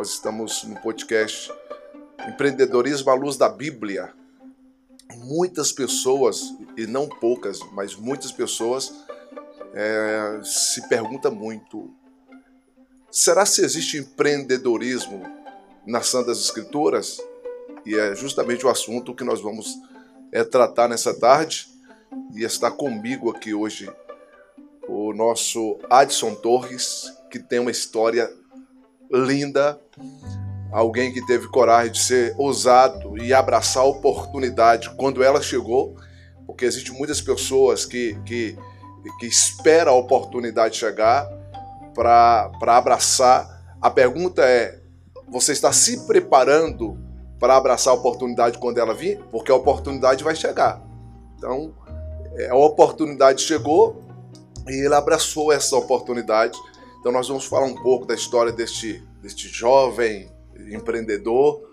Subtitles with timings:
[0.00, 1.52] Nós estamos no podcast
[2.26, 4.14] Empreendedorismo à Luz da Bíblia.
[5.14, 8.94] Muitas pessoas, e não poucas, mas muitas pessoas
[9.74, 11.90] é, se perguntam muito:
[13.10, 15.22] será se existe empreendedorismo
[15.86, 17.20] nas Santas Escrituras?
[17.84, 19.78] E é justamente o assunto que nós vamos
[20.32, 21.68] é, tratar nessa tarde.
[22.34, 23.92] E está comigo aqui hoje
[24.88, 28.34] o nosso Adson Torres, que tem uma história
[29.10, 29.78] linda,
[30.72, 35.96] alguém que teve coragem de ser ousado e abraçar a oportunidade quando ela chegou,
[36.46, 38.56] porque existem muitas pessoas que, que,
[39.18, 41.28] que esperam a oportunidade chegar
[41.94, 43.76] para abraçar.
[43.80, 44.80] A pergunta é:
[45.28, 46.98] você está se preparando
[47.38, 49.18] para abraçar a oportunidade quando ela vir?
[49.30, 50.82] Porque a oportunidade vai chegar.
[51.36, 51.74] Então,
[52.36, 54.04] é, a oportunidade chegou
[54.68, 56.58] e ele abraçou essa oportunidade
[57.00, 60.30] então nós vamos falar um pouco da história deste, deste jovem
[60.70, 61.68] empreendedor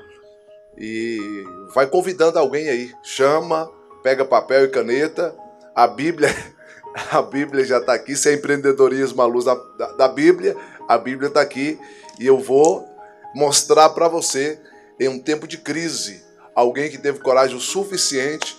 [0.77, 2.93] e vai convidando alguém aí.
[3.03, 3.69] Chama,
[4.03, 5.35] pega papel e caneta.
[5.75, 6.29] A Bíblia,
[7.11, 8.15] a Bíblia já está aqui.
[8.15, 9.55] Se é empreendedorismo à luz da,
[9.97, 10.55] da, Bíblia,
[10.87, 11.79] a Bíblia está aqui
[12.19, 12.87] e eu vou
[13.33, 14.59] mostrar para você
[14.99, 16.23] em um tempo de crise
[16.55, 18.57] alguém que teve coragem o suficiente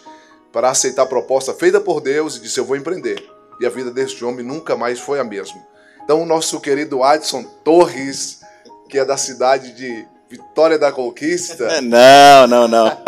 [0.52, 3.24] para aceitar a proposta feita por Deus e disse eu vou empreender.
[3.60, 5.60] E a vida deste homem nunca mais foi a mesma.
[6.04, 8.37] Então, o nosso querido Adson Torres,
[8.88, 11.80] que é da cidade de Vitória da Conquista.
[11.82, 12.98] Não, não, não.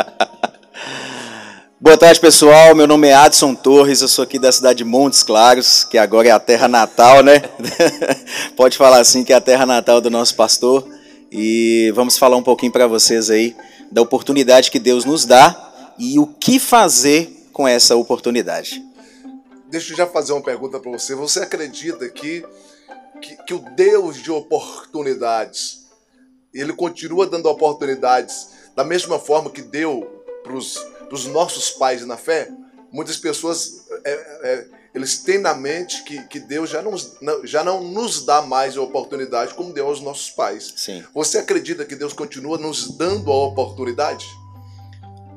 [1.80, 2.74] Boa tarde, pessoal.
[2.74, 6.28] Meu nome é Adson Torres, eu sou aqui da cidade de Montes Claros, que agora
[6.28, 7.42] é a terra natal, né?
[8.56, 10.86] Pode falar assim que é a terra natal do nosso pastor.
[11.32, 13.56] E vamos falar um pouquinho para vocês aí
[13.90, 18.82] da oportunidade que Deus nos dá e o que fazer com essa oportunidade.
[19.70, 21.14] Deixa eu já fazer uma pergunta para você.
[21.14, 22.44] Você acredita que
[23.20, 25.86] que, que o Deus de oportunidades,
[26.52, 32.50] ele continua dando oportunidades da mesma forma que deu para os nossos pais na fé.
[32.92, 36.94] Muitas pessoas é, é, eles têm na mente que, que Deus já não,
[37.44, 40.72] já não nos dá mais a oportunidade como deu aos nossos pais.
[40.76, 41.04] Sim.
[41.14, 44.26] Você acredita que Deus continua nos dando a oportunidade?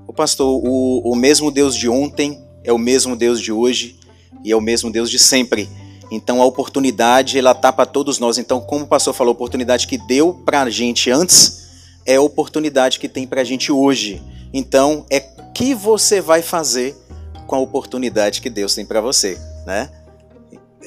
[0.07, 3.99] O pastor, o, o mesmo Deus de ontem é o mesmo Deus de hoje
[4.43, 5.69] e é o mesmo Deus de sempre.
[6.13, 8.37] Então a oportunidade ela tá para todos nós.
[8.37, 11.63] Então, como o pastor falou, a oportunidade que deu para a gente antes
[12.05, 14.21] é a oportunidade que tem para a gente hoje.
[14.53, 15.19] Então, é
[15.53, 16.95] que você vai fazer
[17.47, 19.89] com a oportunidade que Deus tem para você, né?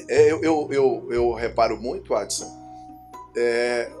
[0.09, 2.49] É, eu, eu, eu, eu, reparo muito, Adson.
[3.35, 3.91] É,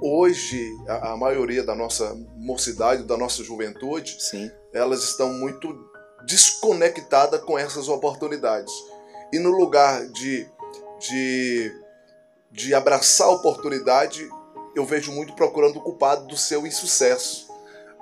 [0.00, 4.48] hoje, a, a, maioria da nossa mocidade, da nossa juventude, Sim.
[4.72, 5.76] elas estão muito
[6.26, 8.72] desconectadas com essas oportunidades.
[9.32, 10.48] E no lugar de
[11.00, 11.72] de,
[12.52, 14.28] de abraçar a oportunidade,
[14.76, 17.48] eu vejo muito procurando o culpado do seu insucesso.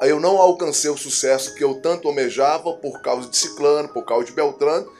[0.00, 4.04] Aí eu não alcancei o sucesso que eu tanto almejava por causa de Ciclano, por
[4.04, 4.90] causa de Beltrano.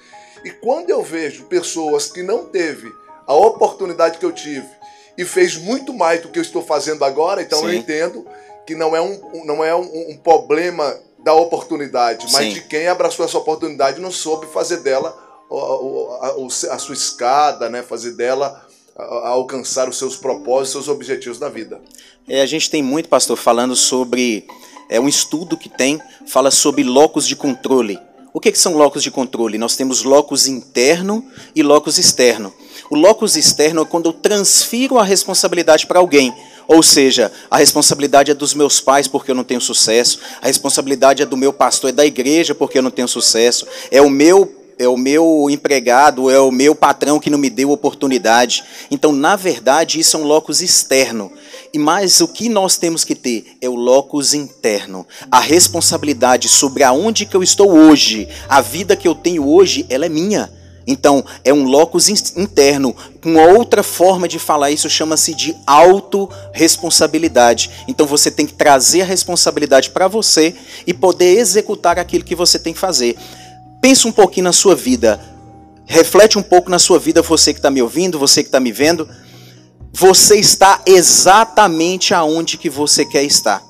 [0.44, 2.92] E quando eu vejo pessoas que não teve
[3.26, 4.69] a oportunidade que eu tive
[5.16, 7.66] e fez muito mais do que eu estou fazendo agora, então Sim.
[7.66, 8.26] eu entendo
[8.66, 12.53] que não é um, não é um, um problema da oportunidade, mas Sim.
[12.54, 17.82] de quem abraçou essa oportunidade e não soube fazer dela a, sua escada, né?
[17.82, 18.66] fazer dela
[18.97, 21.81] alcançar os seus propósitos, seus objetivos na vida.
[22.28, 24.47] É, a gente tem muito, pastor, falando sobre
[24.88, 27.98] é um estudo que tem, fala sobre locus de controle.
[28.32, 29.56] O que, que são locus de controle?
[29.56, 32.53] Nós temos locus interno e locus externo.
[32.91, 36.34] O locus externo é quando eu transfiro a responsabilidade para alguém.
[36.66, 41.22] Ou seja, a responsabilidade é dos meus pais porque eu não tenho sucesso, a responsabilidade
[41.22, 44.54] é do meu pastor, é da igreja porque eu não tenho sucesso, é o meu
[44.78, 48.65] é o meu empregado, é o meu patrão que não me deu oportunidade.
[48.91, 51.33] Então, na verdade, isso é um locus externo.
[51.72, 55.06] E mais o que nós temos que ter é o locus interno.
[55.31, 60.06] A responsabilidade sobre aonde que eu estou hoje, a vida que eu tenho hoje, ela
[60.06, 60.50] é minha.
[60.87, 62.97] Então, é um locus interno.
[63.22, 67.71] Uma outra forma de falar isso chama-se de autorresponsabilidade.
[67.86, 70.54] Então, você tem que trazer a responsabilidade para você
[70.86, 73.19] e poder executar aquilo que você tem que fazer.
[73.80, 75.21] Pensa um pouquinho na sua vida.
[75.86, 78.72] Reflete um pouco na sua vida, você que está me ouvindo, você que está me
[78.72, 79.09] vendo.
[79.92, 83.63] Você está exatamente aonde que você quer estar.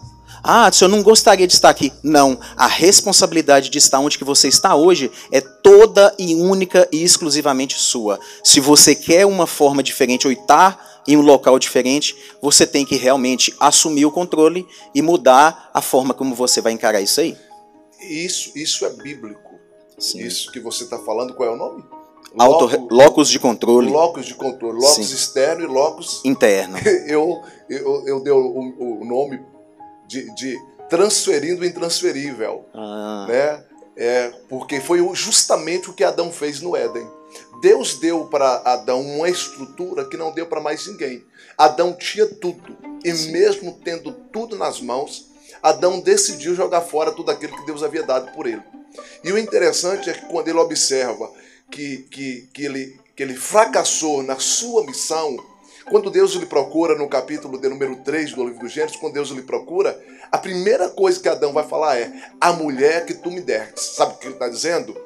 [0.43, 1.93] Ah, eu não gostaria de estar aqui.
[2.02, 7.02] Não, a responsabilidade de estar onde que você está hoje é toda e única e
[7.02, 8.19] exclusivamente sua.
[8.43, 12.96] Se você quer uma forma diferente ou estar em um local diferente, você tem que
[12.96, 17.37] realmente assumir o controle e mudar a forma como você vai encarar isso aí.
[18.00, 19.47] Isso, isso é bíblico.
[19.98, 20.20] Sim.
[20.20, 21.84] Isso que você está falando, qual é o nome?
[22.38, 25.14] Auto, locus de controle locus de controle, locus Sim.
[25.14, 26.76] externo e locus interno.
[27.08, 29.40] eu, eu, eu dei o, o nome
[30.06, 30.58] de, de
[30.88, 33.64] transferindo o intransferível, Ah, né?
[33.96, 37.06] É, porque foi justamente o que Adão fez no Éden.
[37.60, 41.24] Deus deu para Adão uma estrutura que não deu para mais ninguém.
[41.56, 43.32] Adão tinha tudo, e Sim.
[43.32, 45.26] mesmo tendo tudo nas mãos,
[45.60, 48.62] Adão decidiu jogar fora tudo aquilo que Deus havia dado por ele.
[49.22, 51.30] E o interessante é que quando ele observa
[51.70, 55.36] que, que, que, ele, que ele fracassou na sua missão,
[55.90, 59.30] quando Deus lhe procura, no capítulo de número 3 do livro do Gênesis, quando Deus
[59.30, 59.98] lhe procura,
[60.30, 63.80] a primeira coisa que Adão vai falar é: A mulher que tu me deste.
[63.80, 64.96] Sabe o que ele está dizendo?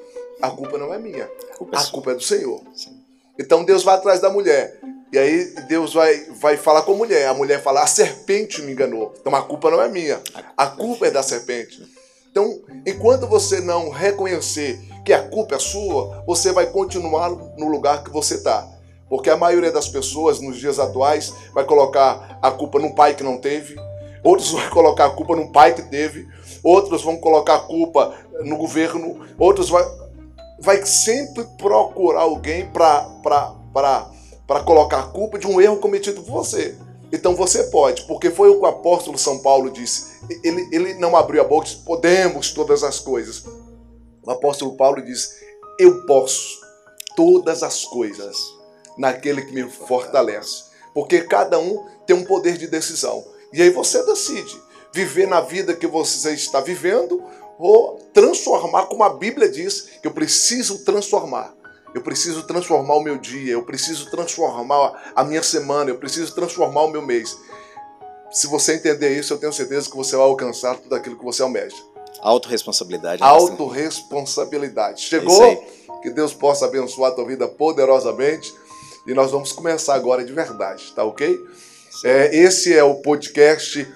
[0.41, 2.61] A culpa não é minha, a culpa é a culpa é do Senhor.
[2.75, 3.01] Sim.
[3.39, 4.79] Então Deus vai atrás da mulher.
[5.13, 7.29] E aí Deus vai, vai falar com a mulher.
[7.29, 9.15] A mulher fala: A serpente me enganou.
[9.21, 10.21] Então a culpa não é minha,
[10.57, 11.81] a culpa é da serpente.
[12.33, 18.03] Então, enquanto você não reconhecer que a culpa é sua, você vai continuar no lugar
[18.03, 18.67] que você está.
[19.07, 23.23] Porque a maioria das pessoas nos dias atuais vai colocar a culpa num pai que
[23.23, 23.77] não teve,
[24.25, 26.27] outros vão colocar a culpa num pai que teve,
[26.65, 29.85] outros vão colocar a culpa no governo, outros vai,
[30.59, 33.05] vai sempre procurar alguém para
[34.65, 36.79] colocar a culpa de um erro cometido por você.
[37.13, 40.19] Então você pode, porque foi o que o apóstolo São Paulo disse.
[40.43, 43.45] Ele, ele não abriu a boca e disse, podemos todas as coisas.
[44.23, 45.31] O apóstolo Paulo diz,
[45.79, 46.61] eu posso
[47.15, 48.37] todas as coisas
[48.97, 50.65] naquele que me fortalece.
[50.95, 53.23] Porque cada um tem um poder de decisão.
[53.53, 54.59] E aí você decide
[54.95, 57.23] viver na vida que você está vivendo
[57.59, 61.55] ou transformar, como a Bíblia diz, que eu preciso transformar.
[61.95, 66.83] Eu preciso transformar o meu dia, eu preciso transformar a minha semana, eu preciso transformar
[66.83, 67.37] o meu mês.
[68.31, 71.43] Se você entender isso, eu tenho certeza que você vai alcançar tudo aquilo que você
[71.43, 71.77] almeja.
[72.21, 73.21] Autoresponsabilidade.
[73.21, 73.29] né?
[73.29, 75.05] Autoresponsabilidade.
[75.05, 75.43] É Chegou?
[75.43, 75.59] aí.
[76.03, 78.53] Que Deus possa abençoar a tua vida poderosamente.
[79.07, 81.39] E nós vamos começar agora de verdade, tá ok?
[82.05, 83.87] É, esse é o podcast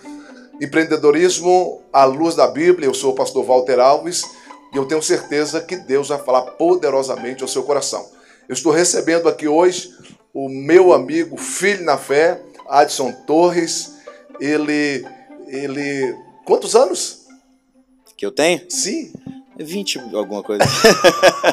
[0.60, 2.88] Empreendedorismo à Luz da Bíblia.
[2.88, 4.22] Eu sou o pastor Walter Alves
[4.76, 8.06] e eu tenho certeza que Deus vai falar poderosamente ao seu coração.
[8.46, 9.90] Eu estou recebendo aqui hoje
[10.34, 13.94] o meu amigo, filho na fé, Adson Torres.
[14.38, 15.02] Ele.
[15.48, 16.14] ele
[16.44, 17.24] quantos anos?
[18.18, 18.60] Que eu tenho?
[18.68, 19.14] Sim,
[19.58, 20.62] 20 alguma coisa.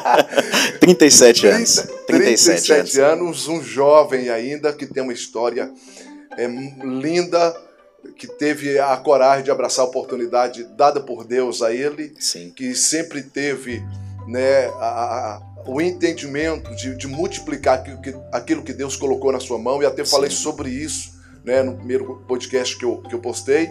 [0.78, 1.76] 37 anos.
[1.76, 3.22] 30, 37, 37 anos.
[3.22, 5.72] anos, um jovem ainda que tem uma história
[6.36, 7.56] é, linda,
[8.16, 12.50] que teve a coragem de abraçar a oportunidade dada por Deus a ele, Sim.
[12.54, 13.82] que sempre teve
[14.28, 19.40] né, a- a- o entendimento de, de multiplicar aquilo que, aquilo que Deus colocou na
[19.40, 20.36] sua mão, e até falei Sim.
[20.36, 21.14] sobre isso
[21.44, 23.70] né, no primeiro podcast que eu, que eu postei.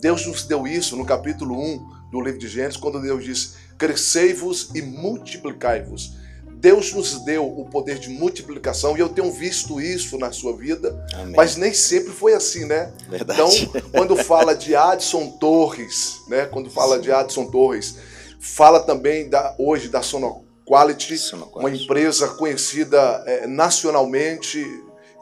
[0.00, 4.70] Deus nos deu isso no capítulo 1 do livro de Gênesis, quando Deus diz: Crescei-vos
[4.74, 6.16] e multiplicai-vos.
[6.60, 11.06] Deus nos deu o poder de multiplicação e eu tenho visto isso na sua vida,
[11.14, 11.34] Amém.
[11.36, 12.92] mas nem sempre foi assim, né?
[13.08, 13.40] Verdade.
[13.40, 16.46] Então, quando fala de Adson Torres, né?
[16.46, 17.96] Quando fala de Adson Torres,
[18.40, 21.58] fala também da, hoje da Sonoquality, Sonoquality.
[21.60, 24.58] uma empresa conhecida eh, nacionalmente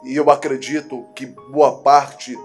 [0.03, 2.35] e eu acredito que boa parte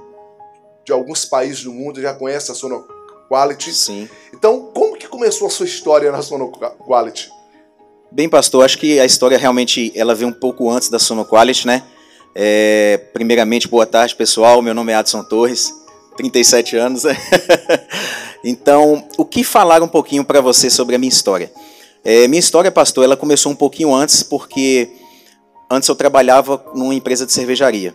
[0.85, 3.73] de alguns países do mundo já conhece a Sonoquality.
[3.73, 4.09] Sim.
[4.35, 7.31] Então, como que começou a sua história na Sonoquality?
[8.15, 11.83] Bem, pastor, acho que a história realmente ela veio um pouco antes da Sonoquality, né?
[12.35, 14.61] É, primeiramente, boa tarde, pessoal.
[14.61, 15.73] Meu nome é Adson Torres,
[16.19, 17.05] 37 anos.
[18.45, 21.51] então, o que falar um pouquinho para você sobre a minha história?
[22.05, 24.91] É, minha história, pastor, ela começou um pouquinho antes, porque
[25.71, 27.95] antes eu trabalhava numa empresa de cervejaria.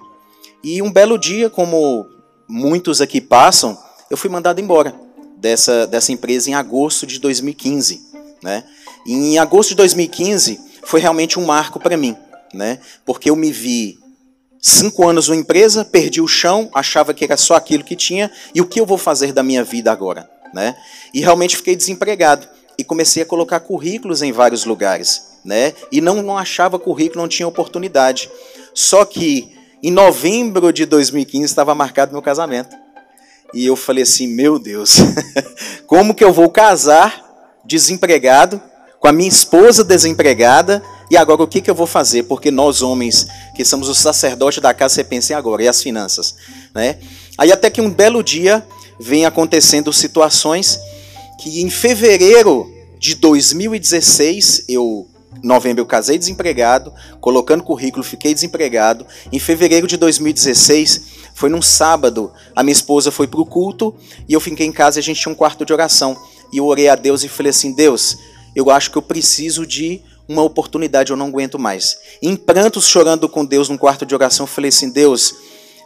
[0.64, 2.08] E um belo dia, como
[2.50, 3.78] muitos aqui passam,
[4.10, 4.96] eu fui mandado embora
[5.38, 8.02] dessa, dessa empresa em agosto de 2015,
[8.42, 8.64] né?
[9.06, 12.16] Em agosto de 2015 foi realmente um marco para mim,
[12.54, 12.80] né?
[13.06, 14.00] Porque eu me vi
[14.62, 18.62] cinco anos numa empresa, perdi o chão, achava que era só aquilo que tinha e
[18.62, 20.76] o que eu vou fazer da minha vida agora, né?
[21.14, 25.74] E realmente fiquei desempregado e comecei a colocar currículos em vários lugares, né?
[25.92, 28.30] E não, não achava currículo, não tinha oportunidade.
[28.74, 29.52] Só que
[29.82, 32.76] em novembro de 2015 estava marcado meu casamento.
[33.54, 34.98] E eu falei assim, meu Deus,
[35.88, 37.26] como que eu vou casar
[37.66, 38.62] desempregado
[39.08, 42.24] com a minha esposa desempregada e agora o que, que eu vou fazer?
[42.24, 45.82] Porque nós homens que somos os sacerdotes da casa, você pensa em agora, e as
[45.82, 46.36] finanças,
[46.76, 46.98] né?
[47.38, 48.68] Aí até que um belo dia
[49.00, 50.78] vem acontecendo situações
[51.40, 55.08] que em fevereiro de 2016 eu
[55.42, 59.06] novembro eu casei desempregado, colocando currículo, fiquei desempregado.
[59.32, 61.02] Em fevereiro de 2016,
[61.34, 63.96] foi num sábado, a minha esposa foi para o culto
[64.28, 66.18] e eu fiquei em casa e a gente tinha um quarto de oração.
[66.52, 68.18] E eu orei a Deus e falei assim: Deus,
[68.58, 72.00] eu acho que eu preciso de uma oportunidade, eu não aguento mais.
[72.24, 75.36] Em prantos, chorando com Deus num quarto de oração, eu falei assim: Deus,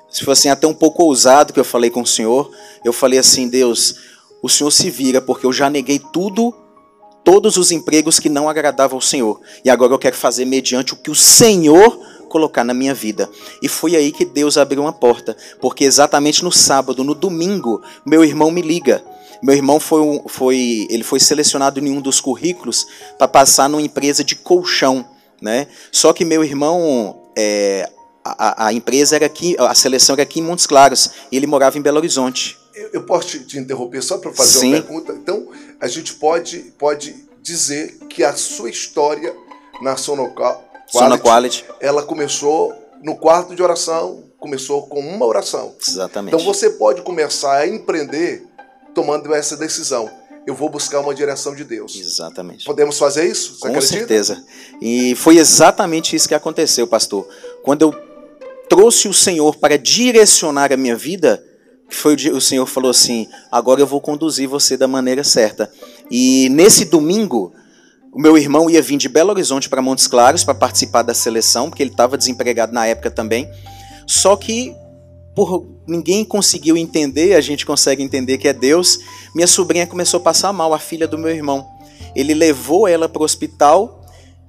[0.09, 2.49] se fosse assim, até um pouco ousado que eu falei com o Senhor,
[2.85, 3.95] eu falei assim: Deus,
[4.41, 6.55] o Senhor se vira, porque eu já neguei tudo,
[7.25, 9.41] todos os empregos que não agradavam ao Senhor.
[9.65, 11.99] E agora eu quero fazer mediante o que o Senhor
[12.29, 13.29] colocar na minha vida.
[13.61, 18.23] E foi aí que Deus abriu uma porta, porque exatamente no sábado, no domingo, meu
[18.23, 19.03] irmão me liga.
[19.41, 22.86] Meu irmão foi, um, foi ele foi selecionado em um dos currículos
[23.17, 25.05] para passar numa empresa de colchão,
[25.41, 25.67] né?
[25.91, 27.89] Só que meu irmão é,
[28.24, 31.77] a, a, empresa era aqui, a seleção era aqui em Montes Claros, e ele morava
[31.77, 32.57] em Belo Horizonte.
[32.75, 34.74] Eu, eu posso te, te, interromper só para fazer Sim.
[34.74, 35.13] uma pergunta?
[35.13, 35.48] Então,
[35.79, 39.36] a gente pode, pode dizer que a sua história
[39.81, 41.65] na Sonocal Sona Quality.
[41.79, 45.74] Ela começou no quarto de oração, começou com uma oração.
[45.88, 46.36] Exatamente.
[46.36, 48.45] Então você pode começar a empreender
[48.93, 50.10] tomando essa decisão.
[50.45, 51.95] Eu vou buscar uma direção de Deus.
[51.95, 52.65] Exatamente.
[52.65, 53.53] Podemos fazer isso?
[53.53, 53.93] Você com acredita?
[53.93, 54.43] certeza.
[54.81, 57.27] E foi exatamente isso que aconteceu, pastor.
[57.63, 57.93] Quando eu
[58.67, 61.43] trouxe o Senhor para direcionar a minha vida,
[61.89, 65.71] foi o Senhor falou assim: agora eu vou conduzir você da maneira certa.
[66.10, 67.53] E nesse domingo
[68.12, 71.69] o meu irmão ia vir de Belo Horizonte para Montes Claros para participar da seleção,
[71.69, 73.50] porque ele estava desempregado na época também.
[74.05, 74.75] Só que
[75.35, 79.00] por ninguém conseguiu entender, a gente consegue entender que é Deus.
[79.33, 81.65] Minha sobrinha começou a passar mal, a filha do meu irmão.
[82.15, 84.05] Ele levou ela para o hospital,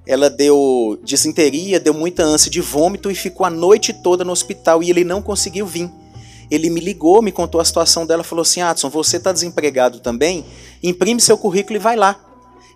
[0.07, 4.83] ela deu disenteria, deu muita ânsia de vômito e ficou a noite toda no hospital
[4.83, 5.89] e ele não conseguiu vir.
[6.51, 10.45] Ele me ligou, me contou a situação dela, falou assim: Adson, você está desempregado também?
[10.83, 12.21] Imprime seu currículo e vai lá.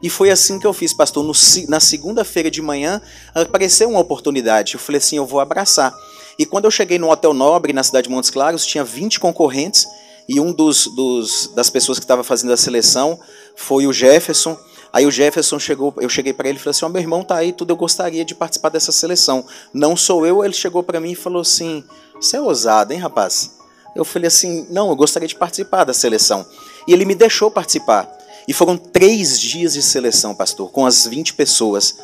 [0.03, 1.25] E foi assim que eu fiz, pastor.
[1.25, 1.33] No,
[1.69, 3.01] na segunda-feira de manhã
[3.35, 4.75] apareceu uma oportunidade.
[4.75, 5.95] Eu falei assim: eu vou abraçar.
[6.39, 9.87] E quando eu cheguei no Hotel Nobre, na cidade de Montes Claros, tinha 20 concorrentes.
[10.29, 13.19] E um dos, dos das pessoas que estava fazendo a seleção
[13.55, 14.59] foi o Jefferson.
[14.93, 17.37] Aí o Jefferson chegou, eu cheguei para ele e falei assim: oh, meu irmão tá
[17.37, 19.45] aí, tudo eu gostaria de participar dessa seleção.
[19.73, 20.45] Não sou eu.
[20.45, 23.57] Ele chegou para mim e falou assim: você é ousado, hein, rapaz?
[23.95, 26.45] Eu falei assim: não, eu gostaria de participar da seleção.
[26.89, 28.11] E ele me deixou participar.
[28.49, 31.97] E foram três dias de seleção, pastor, com as 20 pessoas.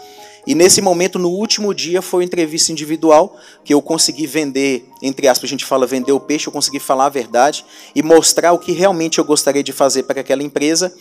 [0.46, 5.28] E nesse momento, no último dia, foi uma entrevista individual que eu consegui vender, entre
[5.28, 8.58] aspas, a gente fala vender o peixe, eu consegui falar a verdade e mostrar o
[8.58, 10.92] que realmente eu gostaria de fazer para aquela empresa.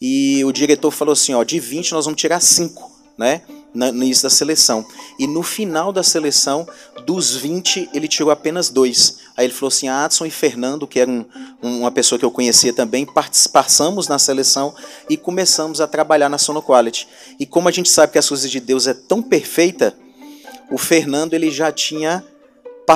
[0.00, 3.42] E o diretor falou assim: ó, de 20 nós vamos tirar 5 né,
[3.76, 4.84] no início da seleção.
[5.18, 6.66] E no final da seleção,
[7.04, 9.18] dos 20, ele tirou apenas dois.
[9.36, 11.24] Aí ele falou assim: Adson e Fernando, que era um,
[11.62, 13.06] uma pessoa que eu conhecia também,
[13.52, 14.74] passamos na seleção
[15.08, 17.06] e começamos a trabalhar na Sono Quality.
[17.38, 19.94] E como a gente sabe que as coisas de Deus é tão perfeita,
[20.70, 22.24] o Fernando ele já tinha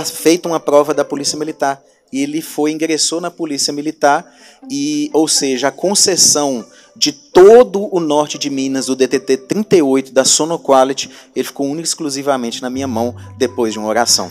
[0.05, 1.83] feito uma prova da Polícia Militar.
[2.13, 4.27] E ele foi, ingressou na Polícia Militar,
[4.69, 10.25] e, ou seja, a concessão de todo o norte de Minas, do DTT 38 da
[10.25, 14.31] Sonoquality, ele ficou único exclusivamente na minha mão depois de uma oração.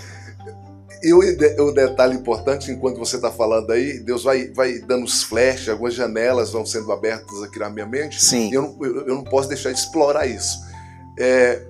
[1.01, 5.69] E o, detalhe importante, enquanto você está falando aí, Deus vai, vai dando os flashes,
[5.69, 8.21] algumas janelas vão sendo abertas aqui na minha mente.
[8.21, 8.49] Sim.
[8.49, 10.59] E eu não, eu não posso deixar de explorar isso.
[11.17, 11.61] É,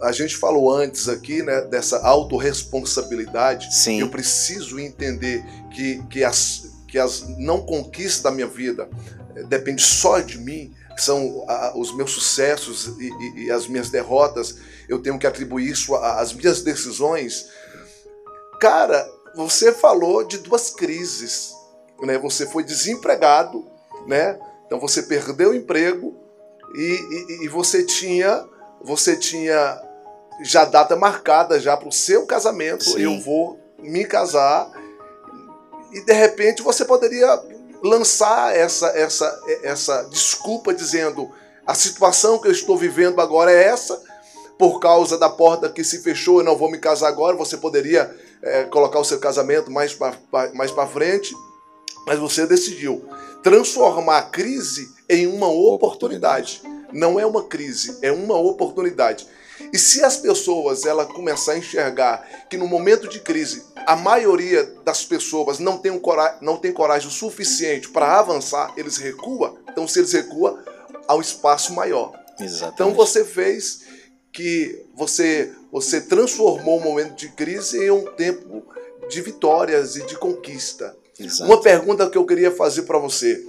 [0.00, 3.74] a gente falou antes aqui né, dessa autorresponsabilidade.
[3.74, 4.00] Sim.
[4.00, 8.88] Eu preciso entender que, que, as, que as não conquistas da minha vida
[9.48, 14.56] depende só de mim, são os meus sucessos e, e, e, as minhas derrotas,
[14.88, 17.48] eu tenho que atribuir isso às minhas decisões.
[18.60, 21.52] Cara, você falou de duas crises,
[22.02, 22.16] né?
[22.18, 23.66] Você foi desempregado,
[24.06, 24.38] né?
[24.66, 26.16] Então você perdeu o emprego
[26.74, 28.44] e, e você tinha,
[28.82, 29.80] você tinha
[30.42, 32.84] já data marcada já para o seu casamento.
[32.84, 33.00] Sim.
[33.00, 34.70] Eu vou me casar
[35.92, 37.36] e de repente você poderia
[37.84, 41.30] lançar essa, essa, essa desculpa dizendo
[41.66, 44.00] a situação que eu estou vivendo agora é essa,
[44.58, 47.36] por causa da porta que se fechou, eu não vou me casar agora.
[47.36, 50.16] Você poderia é, colocar o seu casamento mais para
[50.54, 51.34] mais frente,
[52.06, 53.04] mas você decidiu
[53.42, 56.62] transformar a crise em uma oportunidade.
[56.92, 59.26] Não é uma crise, é uma oportunidade.
[59.72, 64.64] E se as pessoas ela começar a enxergar que no momento de crise a maioria
[64.84, 69.58] das pessoas não tem, um coragem, não tem coragem o suficiente para avançar, eles recuam.
[69.70, 70.58] Então, se eles recuam,
[71.06, 72.12] há um espaço maior.
[72.40, 72.74] Exatamente.
[72.74, 73.82] Então, você fez
[74.32, 78.64] que você, você transformou o momento de crise em um tempo
[79.08, 80.96] de vitórias e de conquista.
[81.18, 81.50] Exato.
[81.50, 83.46] Uma pergunta que eu queria fazer para você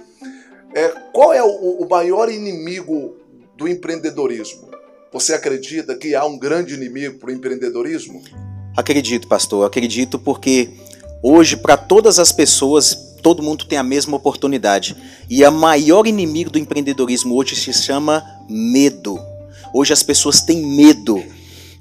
[0.74, 3.16] é qual é o, o maior inimigo
[3.56, 4.70] do empreendedorismo?
[5.12, 8.22] Você acredita que há um grande inimigo para o empreendedorismo?
[8.76, 10.70] Acredito, pastor, acredito porque
[11.22, 14.96] hoje, para todas as pessoas, todo mundo tem a mesma oportunidade.
[15.30, 19.18] E a maior inimigo do empreendedorismo hoje se chama medo.
[19.72, 21.22] Hoje as pessoas têm medo.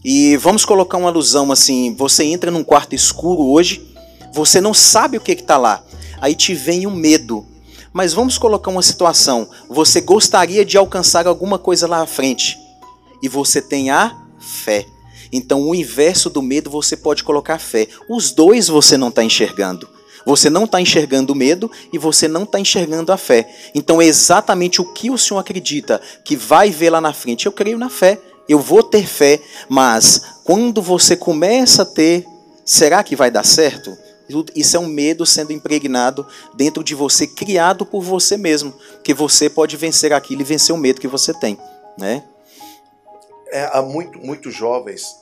[0.04, 3.92] E vamos colocar uma alusão assim: você entra num quarto escuro hoje,
[4.32, 5.84] você não sabe o que está lá.
[6.22, 7.46] Aí te vem o um medo.
[7.92, 12.65] Mas vamos colocar uma situação: você gostaria de alcançar alguma coisa lá à frente
[13.22, 14.86] e você tem a fé.
[15.32, 17.88] Então, o inverso do medo você pode colocar fé.
[18.10, 19.90] Os dois você não está enxergando.
[20.26, 23.48] Você não está enxergando o medo e você não está enxergando a fé.
[23.76, 27.46] Então, é exatamente o que o Senhor acredita que vai ver lá na frente.
[27.46, 32.26] Eu creio na fé, eu vou ter fé, mas quando você começa a ter,
[32.64, 33.96] será que vai dar certo?
[34.56, 39.50] Isso é um medo sendo impregnado dentro de você, criado por você mesmo, que você
[39.50, 41.58] pode vencer aquilo e vencer o medo que você tem,
[42.00, 42.24] né?
[43.50, 45.16] É, há muito, muitos jovens,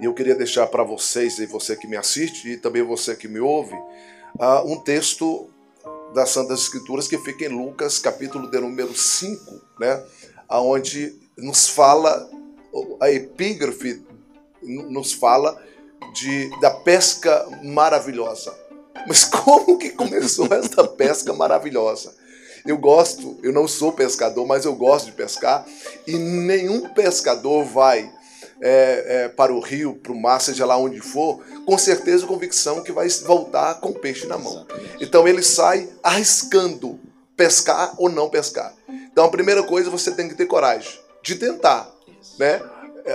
[0.00, 3.28] e eu queria deixar para vocês, e você que me assiste, e também você que
[3.28, 5.48] me ouve, uh, um texto
[6.14, 10.02] das Santas Escrituras que fica em Lucas, capítulo de número 5, né?
[10.48, 12.28] onde nos fala,
[13.00, 14.04] a epígrafe
[14.62, 15.62] nos fala
[16.14, 18.52] de, da pesca maravilhosa.
[19.06, 22.14] Mas como que começou essa pesca maravilhosa?
[22.66, 25.66] Eu gosto, eu não sou pescador, mas eu gosto de pescar
[26.06, 28.10] e nenhum pescador vai
[28.60, 32.82] é, é, para o rio, para o mar, seja lá onde for, com certeza convicção
[32.82, 34.66] que vai voltar com peixe na mão.
[35.00, 37.00] Então ele sai arriscando
[37.36, 38.74] pescar ou não pescar.
[39.10, 41.90] Então a primeira coisa você tem que ter coragem de tentar,
[42.38, 42.60] né?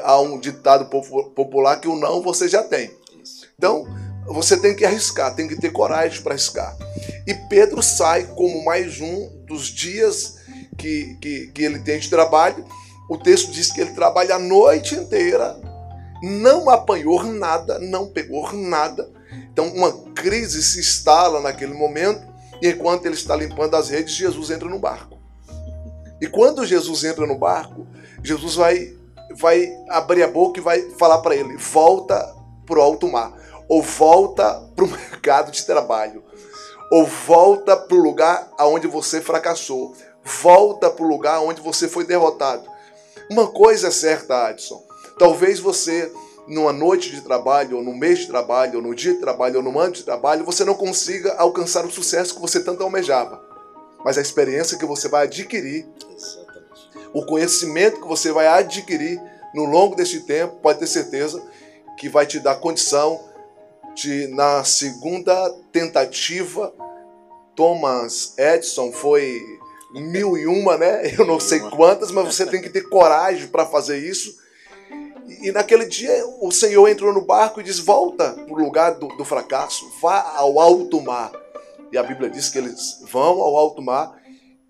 [0.04, 2.92] Há um ditado popular que o não você já tem.
[3.58, 3.88] Então
[4.26, 6.76] você tem que arriscar, tem que ter coragem para arriscar.
[7.28, 10.38] E Pedro sai como mais um dos dias
[10.78, 12.66] que, que, que ele tem de trabalho
[13.08, 15.60] o texto diz que ele trabalha a noite inteira,
[16.24, 19.10] não apanhou nada, não pegou nada.
[19.52, 22.26] Então, uma crise se instala naquele momento,
[22.62, 25.20] e enquanto ele está limpando as redes, Jesus entra no barco.
[26.20, 27.86] E quando Jesus entra no barco,
[28.24, 28.96] Jesus vai,
[29.36, 32.34] vai abrir a boca e vai falar para ele: volta
[32.66, 33.34] para o alto mar,
[33.70, 36.24] ou volta para o mercado de trabalho,
[36.92, 42.06] ou volta para o lugar aonde você fracassou, volta para o lugar onde você foi
[42.06, 42.70] derrotado.
[43.30, 44.84] Uma coisa é certa, Adson.
[45.18, 46.12] Talvez você,
[46.48, 49.64] numa noite de trabalho, ou no mês de trabalho, ou no dia de trabalho, ou
[49.64, 53.42] no ano de trabalho, você não consiga alcançar o sucesso que você tanto almejava.
[54.04, 55.88] Mas a experiência que você vai adquirir,
[57.14, 59.20] o conhecimento que você vai adquirir
[59.54, 61.42] no longo deste tempo, pode ter certeza
[61.98, 63.20] que vai te dar condição
[63.96, 66.74] de, na segunda tentativa,
[67.56, 69.42] Thomas Edison foi
[69.94, 71.14] mil e uma, né?
[71.18, 74.36] Eu não sei quantas, mas você tem que ter coragem para fazer isso.
[75.42, 79.08] E naquele dia o Senhor entrou no barco e diz: Volta para o lugar do,
[79.08, 81.32] do, fracasso, vá ao alto mar.
[81.92, 84.22] E a Bíblia diz que eles vão ao alto mar.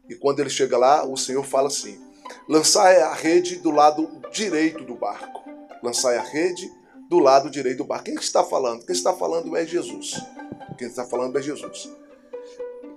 [0.07, 1.99] E quando ele chega lá, o Senhor fala assim:
[2.47, 5.43] Lançai a rede do lado direito do barco.
[5.81, 6.71] Lançai a rede
[7.15, 8.05] do lado direito do barco.
[8.05, 8.85] Quem está falando?
[8.85, 10.21] Quem está falando é Jesus.
[10.77, 11.89] Quem está falando é Jesus.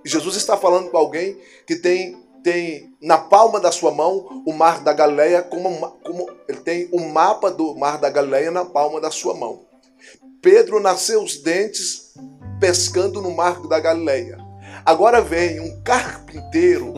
[0.05, 4.83] Jesus está falando com alguém que tem, tem na palma da sua mão o mar
[4.83, 9.09] da Galileia, como, como ele tem o mapa do mar da Galileia na palma da
[9.09, 9.61] sua mão.
[10.41, 12.13] Pedro nasceu os dentes
[12.59, 14.37] pescando no mar da Galileia.
[14.85, 16.93] Agora vem um carpinteiro,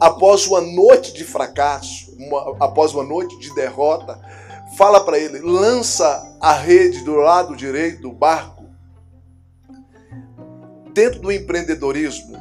[0.00, 4.20] após uma noite de fracasso, uma, após uma noite de derrota,
[4.76, 8.62] fala para ele: lança a rede do lado direito do barco
[10.92, 12.36] dentro do empreendedorismo,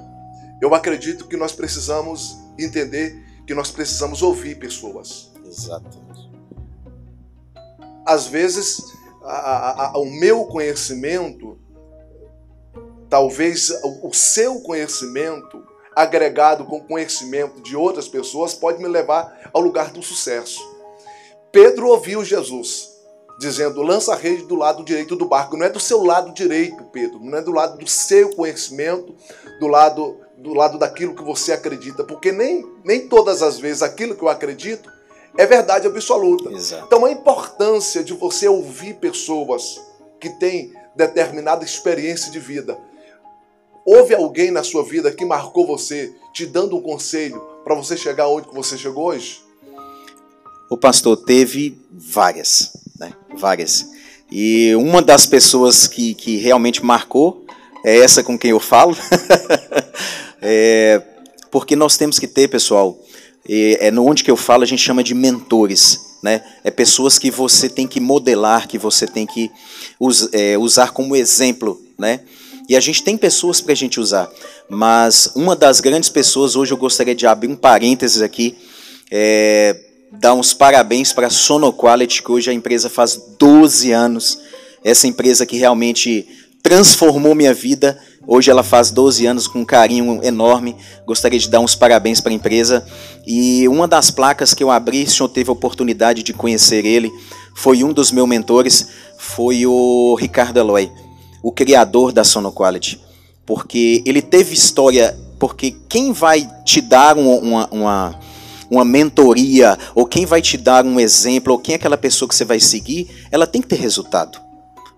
[0.61, 5.31] eu acredito que nós precisamos entender que nós precisamos ouvir pessoas.
[5.45, 6.29] Exatamente.
[8.05, 8.81] Às vezes,
[9.23, 11.57] a, a, a, o meu conhecimento,
[13.09, 15.63] talvez o, o seu conhecimento,
[15.95, 20.61] agregado com o conhecimento de outras pessoas, pode me levar ao lugar do sucesso.
[21.51, 22.91] Pedro ouviu Jesus
[23.39, 25.57] dizendo: lança a rede do lado direito do barco.
[25.57, 27.19] Não é do seu lado direito, Pedro.
[27.19, 29.15] Não é do lado do seu conhecimento,
[29.59, 34.15] do lado do lado daquilo que você acredita, porque nem, nem todas as vezes aquilo
[34.15, 34.91] que eu acredito
[35.37, 36.51] é verdade absoluta.
[36.51, 36.85] Exato.
[36.85, 39.79] Então a importância de você ouvir pessoas
[40.19, 42.77] que têm determinada experiência de vida.
[43.85, 48.27] Houve alguém na sua vida que marcou você, te dando um conselho para você chegar
[48.27, 49.43] onde você chegou hoje?
[50.71, 53.13] O pastor teve várias né?
[53.35, 53.87] várias.
[54.31, 57.45] E uma das pessoas que, que realmente marcou
[57.83, 58.95] é essa com quem eu falo,
[60.39, 61.01] é,
[61.49, 62.97] porque nós temos que ter, pessoal,
[63.49, 66.43] é, é no onde que eu falo a gente chama de mentores, né?
[66.63, 69.51] É pessoas que você tem que modelar, que você tem que
[69.99, 72.21] us, é, usar como exemplo, né?
[72.69, 74.31] E a gente tem pessoas para a gente usar,
[74.69, 78.55] mas uma das grandes pessoas, hoje eu gostaria de abrir um parênteses aqui,
[79.09, 84.39] é, dar uns parabéns para a Sonoquality, que hoje a empresa faz 12 anos.
[84.83, 86.27] Essa empresa que realmente
[86.61, 87.97] transformou minha vida.
[88.27, 90.75] Hoje ela faz 12 anos com um carinho enorme.
[91.05, 92.85] Gostaria de dar uns parabéns para a empresa.
[93.25, 97.11] E uma das placas que eu abri, o senhor teve a oportunidade de conhecer ele,
[97.55, 100.91] foi um dos meus mentores, foi o Ricardo Eloy,
[101.43, 102.99] o criador da Sonoquality.
[103.45, 108.19] Porque ele teve história, porque quem vai te dar uma, uma, uma
[108.85, 112.45] mentoria, ou quem vai te dar um exemplo, ou quem é aquela pessoa que você
[112.45, 114.39] vai seguir, ela tem que ter resultado.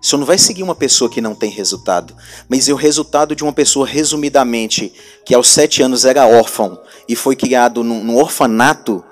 [0.00, 2.14] Você não vai seguir uma pessoa que não tem resultado.
[2.48, 4.92] Mas o resultado de uma pessoa, resumidamente,
[5.24, 9.02] que aos sete anos era órfão e foi criado num, num orfanato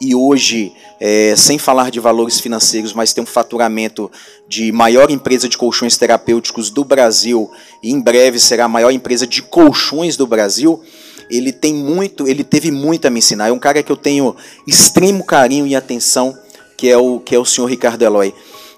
[0.00, 4.10] e hoje, é, sem falar de valores financeiros, mas tem um faturamento
[4.48, 7.50] de maior empresa de colchões terapêuticos do Brasil
[7.82, 10.82] e em breve será a maior empresa de colchões do Brasil.
[11.30, 13.48] Ele tem muito, ele teve muito a me ensinar.
[13.48, 14.34] É um cara que eu tenho
[14.66, 16.36] extremo carinho e atenção,
[16.76, 18.34] que é o que é o senhor Ricardo Eloy.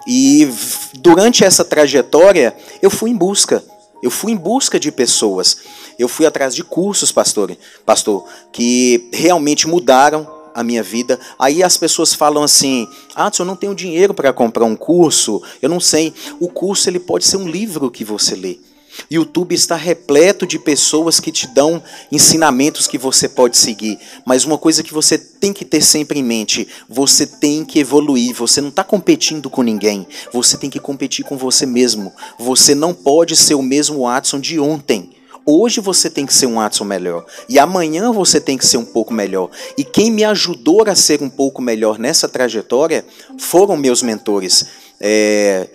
[0.07, 0.49] E
[0.95, 3.63] durante essa trajetória, eu fui em busca.
[4.03, 5.59] Eu fui em busca de pessoas.
[5.99, 11.19] Eu fui atrás de cursos, pastor, pastor, que realmente mudaram a minha vida.
[11.39, 15.41] Aí as pessoas falam assim: "Ah, eu não tenho dinheiro para comprar um curso".
[15.61, 16.13] Eu não sei.
[16.41, 18.59] O curso ele pode ser um livro que você lê.
[19.11, 23.99] YouTube está repleto de pessoas que te dão ensinamentos que você pode seguir.
[24.25, 28.35] Mas uma coisa que você tem que ter sempre em mente: você tem que evoluir.
[28.35, 30.07] Você não está competindo com ninguém.
[30.33, 32.13] Você tem que competir com você mesmo.
[32.39, 35.11] Você não pode ser o mesmo Watson de ontem.
[35.45, 37.27] Hoje você tem que ser um Watson melhor.
[37.49, 39.51] E amanhã você tem que ser um pouco melhor.
[39.77, 43.05] E quem me ajudou a ser um pouco melhor nessa trajetória
[43.39, 44.65] foram meus mentores.
[45.01, 45.69] É,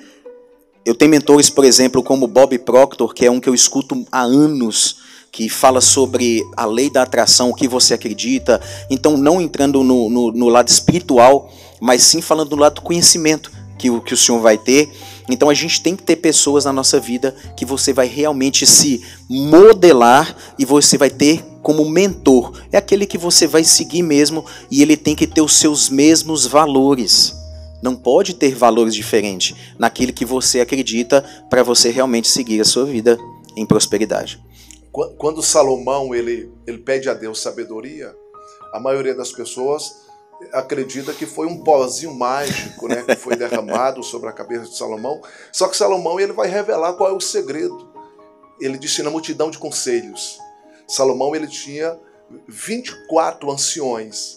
[0.88, 4.21] eu tenho mentores, por exemplo, como Bob Proctor, que é um que eu escuto há
[4.21, 4.95] anos,
[5.34, 8.62] que fala sobre a lei da atração, o que você acredita.
[8.89, 13.52] Então, não entrando no, no, no lado espiritual, mas sim falando do lado do conhecimento
[13.78, 14.89] que, que o senhor vai ter.
[15.30, 19.04] Então, a gente tem que ter pessoas na nossa vida que você vai realmente se
[19.30, 22.54] modelar e você vai ter como mentor.
[22.71, 26.47] É aquele que você vai seguir mesmo e ele tem que ter os seus mesmos
[26.47, 27.36] valores.
[27.88, 32.84] Não pode ter valores diferentes naquilo que você acredita para você realmente seguir a sua
[32.84, 33.17] vida
[33.56, 34.43] em prosperidade.
[35.17, 38.13] Quando Salomão ele, ele pede a Deus sabedoria,
[38.73, 40.06] a maioria das pessoas
[40.52, 45.21] acredita que foi um pozinho mágico, né, que foi derramado sobre a cabeça de Salomão.
[45.50, 47.88] Só que Salomão ele vai revelar qual é o segredo.
[48.60, 50.39] Ele disse na multidão de conselhos.
[50.86, 51.97] Salomão ele tinha
[52.50, 54.34] 24 anciões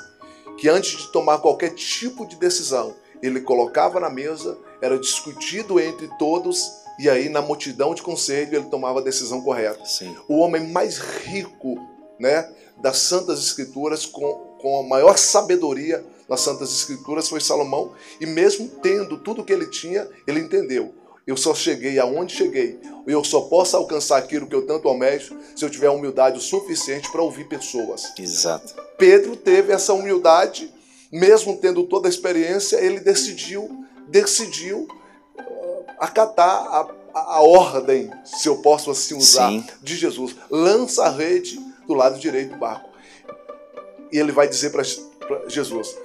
[0.56, 6.09] que antes de tomar qualquer tipo de decisão, ele colocava na mesa, era discutido entre
[6.18, 9.85] todos e aí na multidão de conselho ele tomava a decisão correta.
[9.85, 10.14] Sim.
[10.28, 11.78] O homem mais rico,
[12.18, 18.26] né, das Santas Escrituras com com a maior sabedoria das Santas Escrituras foi Salomão e
[18.26, 20.94] mesmo tendo tudo que ele tinha, ele entendeu.
[21.26, 22.78] Eu só cheguei aonde cheguei.
[23.06, 27.11] Eu só posso alcançar aquilo que eu tanto almejo se eu tiver humildade o suficiente
[27.11, 28.12] para ouvir pessoas.
[28.18, 28.74] Exato.
[28.96, 30.72] Pedro teve essa humildade
[31.10, 34.86] mesmo tendo toda a experiência, ele decidiu, decidiu
[35.38, 39.64] uh, acatar a, a, a, ordem, se eu posso assim usar, Sim.
[39.82, 40.36] de Jesus.
[40.50, 42.88] Lança a rede do lado direito do barco.
[44.12, 44.84] E ele vai dizer para
[45.48, 45.96] Jesus: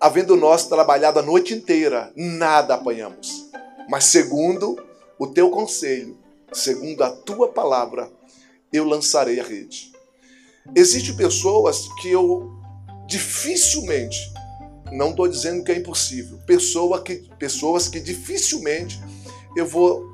[0.00, 3.48] havendo nós trabalhado a noite inteira, nada apanhamos.
[3.88, 4.80] Mas segundo
[5.18, 6.16] o teu conselho,
[6.52, 8.10] segundo a tua palavra,
[8.72, 9.92] eu lançarei a rede.
[10.74, 12.52] Existem pessoas que eu
[13.06, 14.32] dificilmente
[14.92, 16.38] não estou dizendo que é impossível.
[16.46, 19.00] Pessoa que, pessoas que dificilmente
[19.56, 20.04] eu vou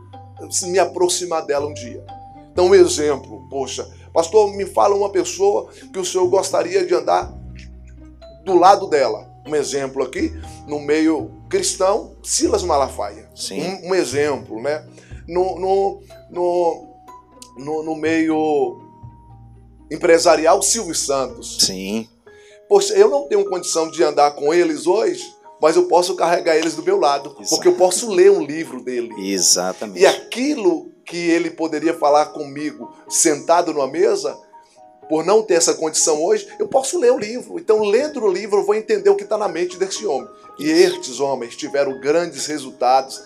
[0.65, 2.05] me aproximar dela um dia.
[2.53, 7.33] Então, um exemplo, poxa, pastor, me fala uma pessoa que o senhor gostaria de andar
[8.45, 9.31] do lado dela.
[9.47, 10.33] Um exemplo aqui,
[10.67, 13.29] no meio cristão, Silas Malafaia.
[13.35, 13.61] Sim.
[13.61, 14.85] Um, um exemplo, né?
[15.29, 16.87] No, no, no,
[17.59, 18.81] no, no meio
[19.91, 21.59] empresarial, Silvio Santos.
[21.61, 22.09] Sim.
[22.69, 25.23] Poxa, eu não tenho condição de andar com eles hoje,
[25.61, 27.51] mas eu posso carregar eles do meu lado, Exatamente.
[27.51, 29.11] porque eu posso ler um livro dele.
[29.33, 30.01] Exatamente.
[30.01, 34.37] E aquilo que ele poderia falar comigo sentado numa mesa,
[35.09, 37.59] por não ter essa condição hoje, eu posso ler o livro.
[37.59, 40.29] Então, lendo o livro, eu vou entender o que está na mente desse homem.
[40.59, 43.23] E estes homens tiveram grandes resultados.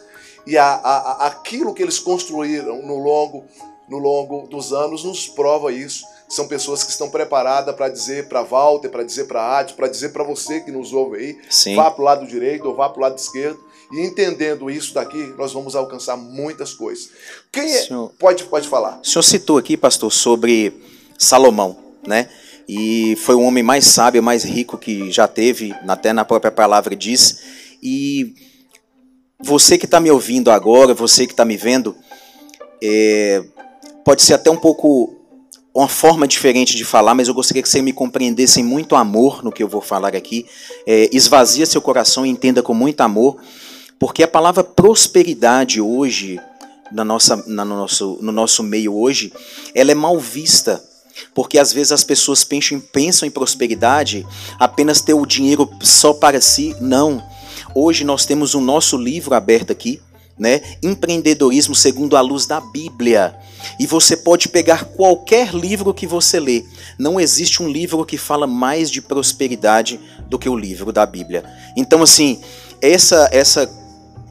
[0.47, 3.45] E a, a, a, aquilo que eles construíram no longo,
[3.89, 8.43] no longo dos anos nos prova isso são pessoas que estão preparadas para dizer para
[8.43, 11.75] Walter, para dizer para a Adi, para dizer para você que nos ouve aí, Sim.
[11.75, 13.59] vá para o lado direito ou vá para o lado esquerdo.
[13.93, 17.11] E entendendo isso daqui, nós vamos alcançar muitas coisas.
[17.51, 17.83] Quem é?
[17.83, 19.01] Senhor, pode, pode falar.
[19.03, 20.73] O senhor citou aqui, pastor, sobre
[21.19, 22.29] Salomão, né?
[22.73, 26.95] e foi o homem mais sábio, mais rico que já teve, até na própria palavra
[26.95, 27.41] diz.
[27.83, 28.33] E
[29.41, 31.97] você que está me ouvindo agora, você que está me vendo,
[32.81, 33.43] é,
[34.05, 35.20] pode ser até um pouco
[35.75, 39.53] uma forma diferente de falar, mas eu gostaria que você me compreendesse muito amor no
[39.53, 40.47] que eu vou falar aqui.
[40.87, 43.37] É, esvazia seu coração e entenda com muito amor,
[43.99, 46.41] porque a palavra prosperidade hoje,
[46.91, 49.33] na nossa, na, no, nosso, no nosso meio hoje,
[49.75, 50.83] ela é mal vista.
[51.35, 54.27] Porque às vezes as pessoas pensam, pensam em prosperidade
[54.59, 56.75] apenas ter o dinheiro só para si.
[56.81, 57.23] Não.
[57.75, 60.01] Hoje nós temos o nosso livro aberto aqui,
[60.41, 60.63] né?
[60.83, 63.37] Empreendedorismo segundo a luz da Bíblia.
[63.79, 66.65] E você pode pegar qualquer livro que você lê.
[66.99, 70.01] Não existe um livro que fala mais de prosperidade
[70.31, 71.45] do que o livro da Bíblia.
[71.77, 72.41] Então, assim,
[72.81, 73.71] essa essa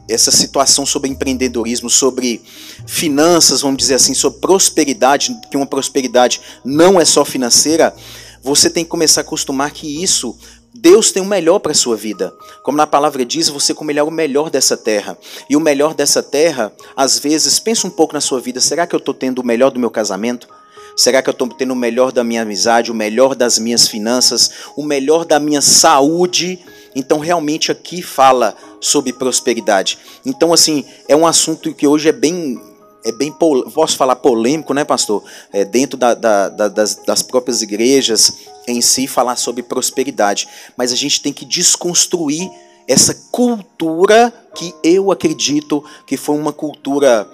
[0.08, 2.42] essa situação sobre empreendedorismo, sobre
[2.84, 7.94] finanças, vamos dizer assim, sobre prosperidade, que uma prosperidade não é só financeira,
[8.42, 10.36] você tem que começar a acostumar que isso
[10.72, 12.32] Deus tem o melhor para a sua vida.
[12.62, 15.18] Como na palavra diz, você comerá o melhor dessa terra.
[15.48, 18.94] E o melhor dessa terra, às vezes, pensa um pouco na sua vida: será que
[18.94, 20.48] eu estou tendo o melhor do meu casamento?
[20.96, 24.50] Será que eu estou tendo o melhor da minha amizade, o melhor das minhas finanças,
[24.76, 26.58] o melhor da minha saúde?
[26.94, 29.98] Então, realmente aqui fala sobre prosperidade.
[30.24, 32.60] Então, assim, é um assunto que hoje é bem
[33.02, 35.24] é bem, posso falar polêmico, né, pastor?
[35.50, 38.34] É, dentro da, da, da, das, das próprias igrejas
[38.70, 40.48] em si, falar sobre prosperidade.
[40.76, 42.50] Mas a gente tem que desconstruir
[42.86, 47.30] essa cultura que eu acredito que foi uma cultura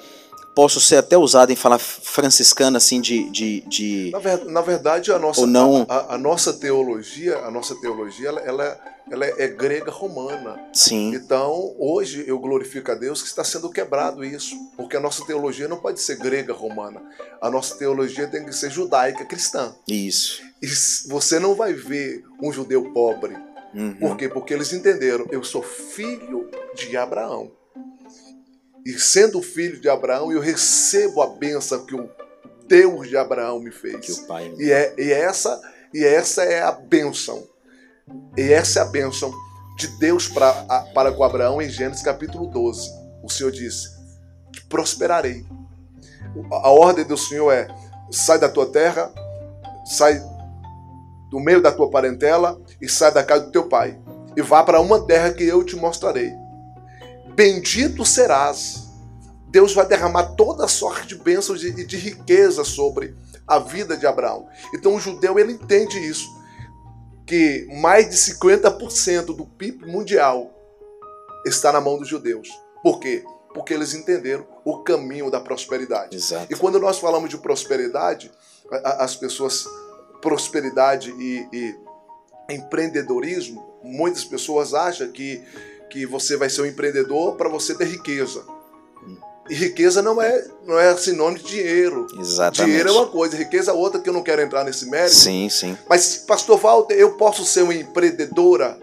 [0.56, 4.10] posso ser até usado em falar franciscana assim de, de, de...
[4.10, 5.84] Na, ver, na, verdade a nossa não...
[5.86, 10.58] a, a, nossa teologia a nossa teologia ela, ela, ela é grega romana.
[10.72, 11.14] Sim.
[11.14, 15.68] Então hoje eu glorifico a Deus que está sendo quebrado isso porque a nossa teologia
[15.68, 17.02] não pode ser grega romana.
[17.38, 19.74] A nossa teologia tem que ser judaica cristã.
[19.86, 20.42] Isso.
[20.62, 20.66] E
[21.10, 23.36] você não vai ver um judeu pobre.
[23.74, 23.94] Uhum.
[23.96, 24.26] por quê?
[24.26, 27.50] Porque eles entenderam eu sou filho de Abraão
[28.86, 32.08] e sendo filho de Abraão, eu recebo a benção que o
[32.68, 33.98] Deus de Abraão me fez.
[33.98, 35.60] Que o pai me e, é, e, essa,
[35.92, 37.42] e essa é a benção.
[38.36, 39.34] E essa é a benção
[39.76, 42.88] de Deus pra, a, para com Abraão em Gênesis capítulo 12.
[43.24, 43.88] O Senhor disse:
[44.68, 45.44] prosperarei.
[46.52, 47.66] A ordem do Senhor é:
[48.12, 49.12] sai da tua terra,
[49.84, 50.22] sai
[51.28, 53.98] do meio da tua parentela e sai da casa do teu pai.
[54.36, 56.45] E vá para uma terra que eu te mostrarei
[57.36, 58.86] bendito serás.
[59.48, 63.14] Deus vai derramar toda sorte de bênçãos e de, de riqueza sobre
[63.46, 64.48] a vida de Abraão.
[64.74, 66.26] Então o judeu ele entende isso,
[67.24, 70.50] que mais de 50% do PIB mundial
[71.44, 72.48] está na mão dos judeus.
[72.82, 73.24] Por quê?
[73.54, 76.16] Porque eles entenderam o caminho da prosperidade.
[76.16, 76.52] Exato.
[76.52, 78.32] E quando nós falamos de prosperidade,
[78.98, 79.64] as pessoas
[80.20, 85.42] prosperidade e, e empreendedorismo, muitas pessoas acham que
[85.90, 88.44] que você vai ser um empreendedor para você ter riqueza.
[89.48, 92.06] E riqueza não é, não é sinônimo de dinheiro.
[92.18, 92.64] Exatamente.
[92.64, 95.14] Dinheiro é uma coisa, riqueza é outra que eu não quero entrar nesse mérito.
[95.14, 95.78] Sim, sim.
[95.88, 98.78] Mas, pastor Walter, eu posso ser uma empreendedora,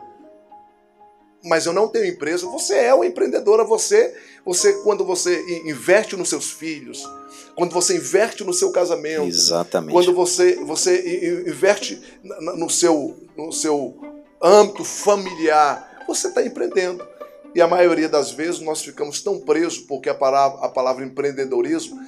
[1.43, 2.47] mas eu não tenho empresa.
[2.47, 7.05] Você é uma empreendedora, você, você quando você investe nos seus filhos,
[7.55, 9.91] quando você investe no seu casamento, Exatamente.
[9.91, 12.01] quando você, você investe
[12.57, 13.95] no seu, no seu
[14.41, 17.05] âmbito familiar, você está empreendendo.
[17.55, 21.99] E a maioria das vezes nós ficamos tão presos porque a palavra, a palavra empreendedorismo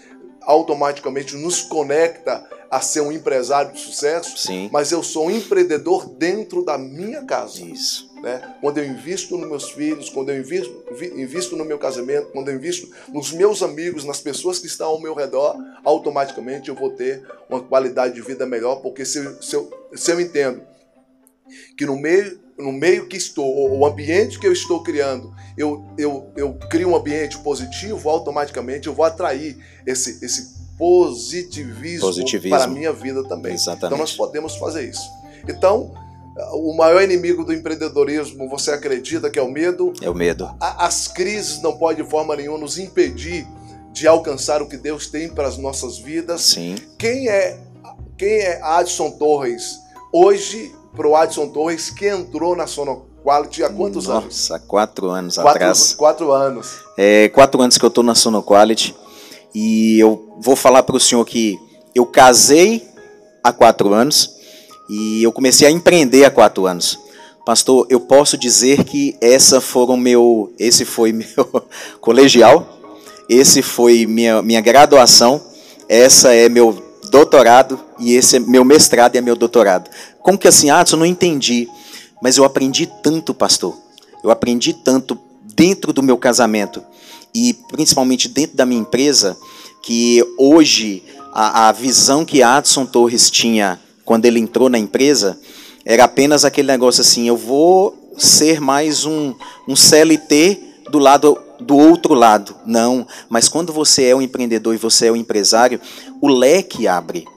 [0.42, 4.38] automaticamente nos conecta a ser um empresário de sucesso.
[4.38, 4.70] Sim.
[4.72, 7.62] Mas eu sou um empreendedor dentro da minha casa.
[7.62, 8.12] Isso.
[8.22, 8.56] Né?
[8.60, 10.84] Quando eu invisto nos meus filhos, quando eu invisto,
[11.16, 15.02] invisto no meu casamento, quando eu invisto nos meus amigos, nas pessoas que estão ao
[15.02, 19.70] meu redor, automaticamente eu vou ter uma qualidade de vida melhor, porque se, se, eu,
[19.94, 20.62] se eu entendo
[21.78, 26.32] que no meio no meio que estou, o ambiente que eu estou criando, eu, eu,
[26.36, 32.58] eu crio um ambiente positivo, automaticamente eu vou atrair esse, esse positivismo, positivismo.
[32.58, 33.54] para a minha vida também.
[33.54, 33.86] Exatamente.
[33.86, 35.10] Então nós podemos fazer isso.
[35.48, 35.94] Então,
[36.54, 39.94] o maior inimigo do empreendedorismo, você acredita que é o medo?
[40.02, 40.50] É o medo.
[40.60, 43.48] As crises não podem de forma nenhuma nos impedir
[43.92, 46.42] de alcançar o que Deus tem para as nossas vidas.
[46.42, 46.76] Sim.
[46.98, 47.58] Quem é
[48.18, 49.80] quem é Adson Torres?
[50.12, 54.50] Hoje para o Adson Torres, que entrou na Sonoquality há quantos Nossa, anos?
[54.50, 55.94] Nossa, quatro anos quatro, atrás.
[55.94, 56.78] Quatro anos.
[56.98, 58.96] É, quatro anos que eu estou na Sonoquality.
[59.54, 61.60] E eu vou falar para o senhor que
[61.94, 62.86] eu casei
[63.44, 64.36] há quatro anos
[64.90, 67.00] e eu comecei a empreender há quatro anos.
[67.46, 71.26] Pastor, eu posso dizer que essa foram meu, esse foi meu
[72.02, 72.68] colegial,
[73.30, 75.42] esse foi minha, minha graduação,
[75.88, 79.90] essa é meu doutorado e esse é meu mestrado e é meu doutorado.
[80.26, 81.70] Como que assim, Adson, não entendi,
[82.20, 83.78] mas eu aprendi tanto, pastor.
[84.24, 86.84] Eu aprendi tanto dentro do meu casamento
[87.32, 89.38] e principalmente dentro da minha empresa,
[89.84, 95.38] que hoje a, a visão que Adson Torres tinha quando ele entrou na empresa
[95.86, 99.32] era apenas aquele negócio assim: eu vou ser mais um,
[99.68, 100.60] um CLT
[100.90, 102.56] do lado do outro lado.
[102.66, 105.80] Não, mas quando você é um empreendedor e você é um empresário,
[106.20, 107.28] o leque abre.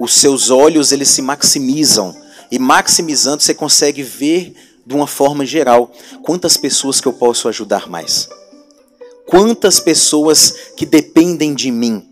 [0.00, 2.20] Os seus olhos eles se maximizam
[2.52, 5.90] e maximizando você consegue ver de uma forma geral
[6.22, 8.28] quantas pessoas que eu posso ajudar mais.
[9.26, 12.06] Quantas pessoas que dependem de mim?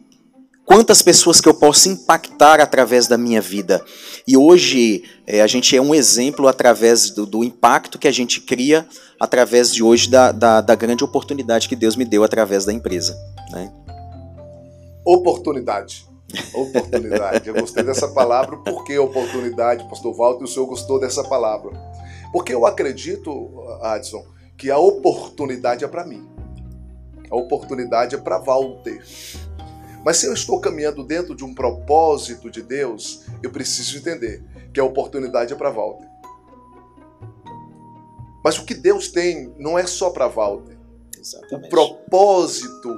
[0.64, 3.84] Quantas pessoas que eu posso impactar através da minha vida?
[4.26, 8.40] E hoje é, a gente é um exemplo através do, do, impacto que a gente
[8.40, 12.72] cria através de hoje da, da, da, grande oportunidade que Deus me deu através da
[12.72, 13.14] empresa.
[13.50, 13.70] Né?
[15.04, 16.09] Oportunidade.
[16.54, 17.48] Oportunidade.
[17.48, 18.56] Eu gostei dessa palavra.
[18.58, 20.44] Por que oportunidade, Pastor Walter?
[20.44, 21.70] O senhor gostou dessa palavra?
[22.32, 23.50] Porque eu acredito,
[23.82, 24.24] Adson,
[24.56, 26.28] que a oportunidade é para mim.
[27.30, 29.02] A oportunidade é para Walter.
[30.04, 34.80] Mas se eu estou caminhando dentro de um propósito de Deus, eu preciso entender que
[34.80, 36.08] a oportunidade é para Walter.
[38.42, 40.78] Mas o que Deus tem não é só para Walter.
[41.18, 41.66] Exatamente.
[41.66, 42.94] O propósito,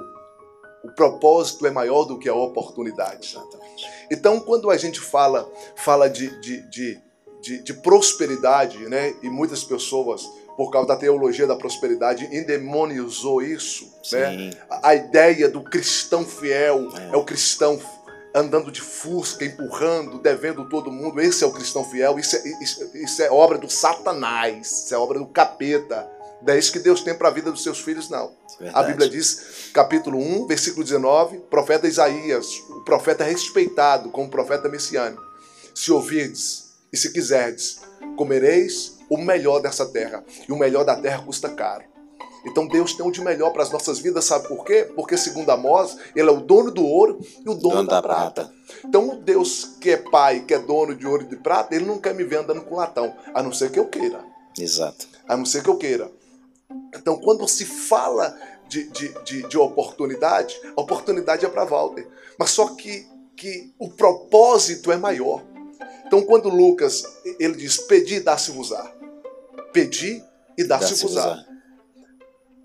[0.84, 3.30] o propósito é maior do que a oportunidade.
[3.30, 3.86] Exatamente.
[4.10, 7.00] Então, quando a gente fala, fala de, de, de,
[7.40, 13.90] de, de prosperidade, né, e muitas pessoas por causa da teologia da prosperidade, endemonizou isso.
[14.12, 14.50] Né?
[14.68, 17.14] A, a, ideia do cristão fiel é.
[17.14, 17.80] é o cristão
[18.34, 21.20] andando de fusca, empurrando, devendo todo mundo.
[21.20, 22.18] Esse é o cristão fiel.
[22.18, 26.10] Isso é, isso, isso é obra do Satanás, isso é obra do capeta.
[26.44, 28.32] Não é isso que Deus tem para a vida dos seus filhos, não.
[28.58, 28.78] Verdade.
[28.78, 35.22] A Bíblia diz, capítulo 1, versículo 19, profeta Isaías, o profeta respeitado como profeta messiânico.
[35.74, 37.80] Se ouvirdes e se quiserdes,
[38.16, 40.24] comereis o melhor dessa terra.
[40.48, 41.84] E o melhor da terra custa caro.
[42.44, 44.90] Então Deus tem o de melhor para as nossas vidas, sabe por quê?
[44.96, 48.02] Porque segundo Amós, ele é o dono do ouro e o dono, dono da, da
[48.02, 48.44] prata.
[48.44, 48.54] prata.
[48.84, 51.84] Então o Deus que é pai, que é dono de ouro e de prata, ele
[51.84, 54.24] não quer me ver andando com latão, a não ser que eu queira.
[54.58, 55.06] Exato.
[55.28, 56.10] A não ser que eu queira.
[56.94, 58.36] Então quando se fala
[58.68, 62.08] de, de, de, de oportunidade, a oportunidade é para Walter.
[62.38, 63.06] Mas só que,
[63.36, 65.42] que o propósito é maior.
[66.06, 67.02] Então quando Lucas,
[67.38, 68.92] ele diz, pedi e dá-se-vos-á.
[69.72, 70.22] Pedi
[70.56, 71.44] e dá-se-vos-á.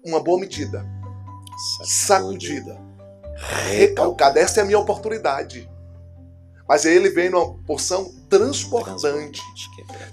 [0.03, 0.85] Uma boa medida.
[1.83, 2.79] Sacudida.
[3.35, 4.39] Recalcada.
[4.39, 5.69] Essa é a minha oportunidade.
[6.67, 9.41] Mas aí ele vem numa porção transbordante.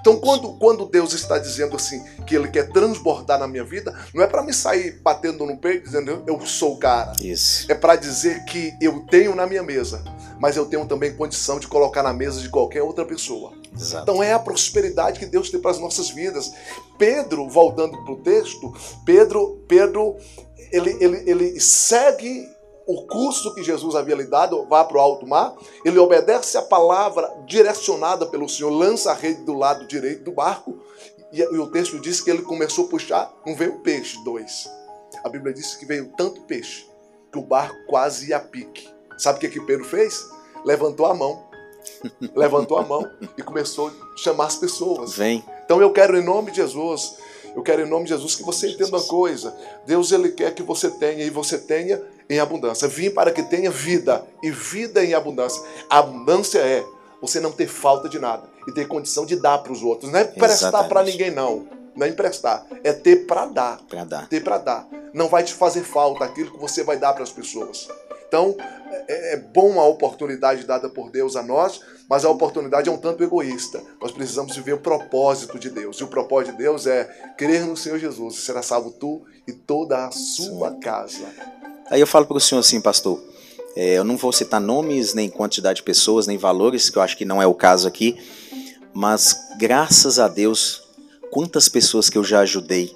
[0.00, 4.22] Então, quando, quando Deus está dizendo assim, que Ele quer transbordar na minha vida, não
[4.22, 7.12] é para me sair batendo no peito dizendo eu sou o cara.
[7.20, 7.70] Isso.
[7.70, 10.05] É para dizer que eu tenho na minha mesa,
[10.38, 13.53] mas eu tenho também condição de colocar na mesa de qualquer outra pessoa.
[13.77, 14.05] Exato.
[14.05, 16.53] Então é a prosperidade que Deus tem para as nossas vidas.
[16.96, 18.72] Pedro, voltando para o texto,
[19.05, 20.16] Pedro, Pedro
[20.74, 22.48] ele, ele, ele segue
[22.86, 26.62] o curso que Jesus havia lhe dado, vá para o alto mar, ele obedece a
[26.62, 30.78] palavra direcionada pelo Senhor, lança a rede do lado direito do barco,
[31.32, 34.68] e, e o texto diz que ele começou a puxar, não veio peixe, dois.
[35.24, 36.86] A Bíblia diz que veio tanto peixe,
[37.32, 38.88] que o barco quase ia a pique.
[39.16, 40.24] Sabe o que, que Pedro fez?
[40.64, 41.54] Levantou a mão
[42.34, 45.16] levantou a mão e começou a chamar as pessoas.
[45.16, 45.44] Vem.
[45.64, 47.16] Então eu quero, em nome de Jesus,
[47.54, 49.56] eu quero, em nome de Jesus, que você entenda uma coisa.
[49.86, 52.88] Deus, Ele quer que você tenha e você tenha em abundância.
[52.88, 55.62] Vim para que tenha vida e vida em abundância.
[55.88, 56.84] A abundância é
[57.20, 60.10] você não ter falta de nada e ter condição de dar para os outros.
[60.10, 61.66] Não é prestar para ninguém, não.
[61.94, 63.80] Não é emprestar, é ter para dar.
[63.88, 64.28] Para dar.
[64.28, 64.88] Ter para dar.
[65.12, 67.88] Não vai te fazer falta aquilo que você vai dar para as pessoas.
[68.26, 68.56] Então,
[69.06, 72.96] é, é bom a oportunidade dada por Deus a nós, mas a oportunidade é um
[72.96, 73.80] tanto egoísta.
[74.00, 75.98] Nós precisamos viver o propósito de Deus.
[75.98, 77.04] E o propósito de Deus é
[77.37, 80.80] crer no Senhor Jesus e será salvo tu e toda a sua Sim.
[80.80, 81.26] casa.
[81.90, 83.22] Aí eu falo para o senhor assim, pastor.
[83.76, 87.16] É, eu não vou citar nomes, nem quantidade de pessoas, nem valores, que eu acho
[87.16, 88.16] que não é o caso aqui.
[88.92, 90.82] Mas graças a Deus,
[91.30, 92.94] quantas pessoas que eu já ajudei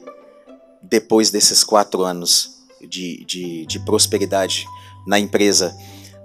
[0.83, 4.67] depois desses quatro anos de, de, de prosperidade
[5.07, 5.77] na empresa.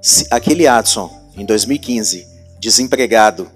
[0.01, 2.26] Se aquele Adson, em 2015,
[2.59, 3.49] desempregado,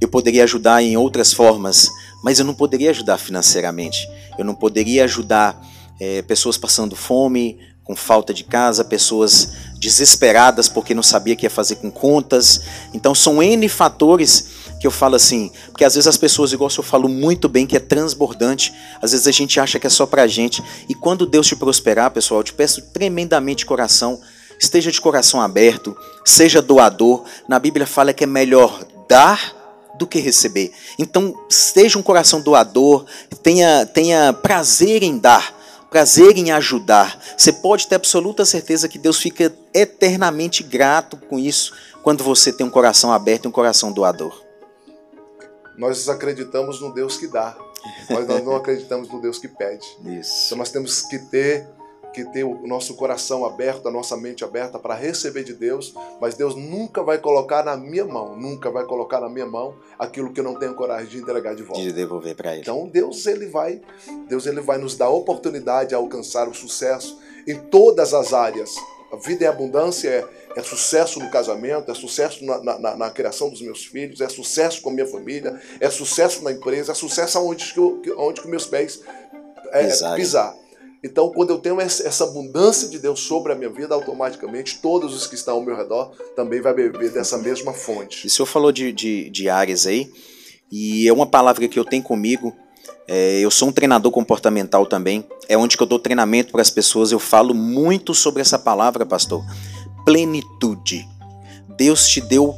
[0.00, 1.88] eu poderia ajudar em outras formas,
[2.22, 4.08] mas eu não poderia ajudar financeiramente.
[4.38, 5.60] Eu não poderia ajudar
[6.00, 11.46] é, pessoas passando fome, com falta de casa, pessoas desesperadas porque não sabia o que
[11.46, 12.60] ia fazer com contas.
[12.94, 16.82] Então são N fatores que eu falo assim, porque às vezes as pessoas, igual eu
[16.82, 20.26] falo muito bem, que é transbordante, às vezes a gente acha que é só pra
[20.26, 20.62] gente.
[20.88, 24.20] E quando Deus te prosperar, pessoal, eu te peço tremendamente coração,
[24.58, 27.24] esteja de coração aberto, seja doador.
[27.46, 29.56] Na Bíblia fala que é melhor dar
[29.96, 30.72] do que receber.
[30.98, 33.04] Então, seja um coração doador,
[33.40, 35.54] tenha, tenha prazer em dar,
[35.92, 37.22] prazer em ajudar.
[37.36, 42.66] Você pode ter absoluta certeza que Deus fica eternamente grato com isso quando você tem
[42.66, 44.42] um coração aberto e um coração doador.
[45.76, 47.54] Nós acreditamos no Deus que dá,
[48.08, 49.86] mas nós não acreditamos no Deus que pede.
[50.06, 50.46] Isso.
[50.46, 51.68] Então nós temos que ter
[52.12, 56.34] que ter o nosso coração aberto, a nossa mente aberta para receber de Deus, mas
[56.34, 60.40] Deus nunca vai colocar na minha mão, nunca vai colocar na minha mão aquilo que
[60.40, 61.82] eu não tenho coragem de entregar de volta.
[61.82, 62.60] De devolver para ele.
[62.60, 63.80] Então Deus ele vai,
[64.28, 68.74] Deus ele vai nos dar oportunidade de alcançar o sucesso em todas as áreas.
[69.12, 70.24] A vida em abundância é,
[70.56, 74.80] é sucesso no casamento, é sucesso na, na, na, criação dos meus filhos, é sucesso
[74.80, 78.48] com a minha família, é sucesso na empresa, é sucesso aonde que, eu, onde que
[78.48, 79.02] meus pés
[79.70, 80.61] é, pisar.
[81.04, 85.26] Então, quando eu tenho essa abundância de Deus sobre a minha vida, automaticamente todos os
[85.26, 88.26] que estão ao meu redor também vai beber dessa mesma fonte.
[88.26, 90.08] O senhor falou de, de, de áreas aí,
[90.70, 92.54] e é uma palavra que eu tenho comigo.
[93.08, 95.26] É, eu sou um treinador comportamental também.
[95.48, 97.12] É onde que eu dou treinamento para as pessoas.
[97.12, 99.44] Eu falo muito sobre essa palavra, pastor.
[100.04, 101.06] Plenitude.
[101.76, 102.56] Deus te deu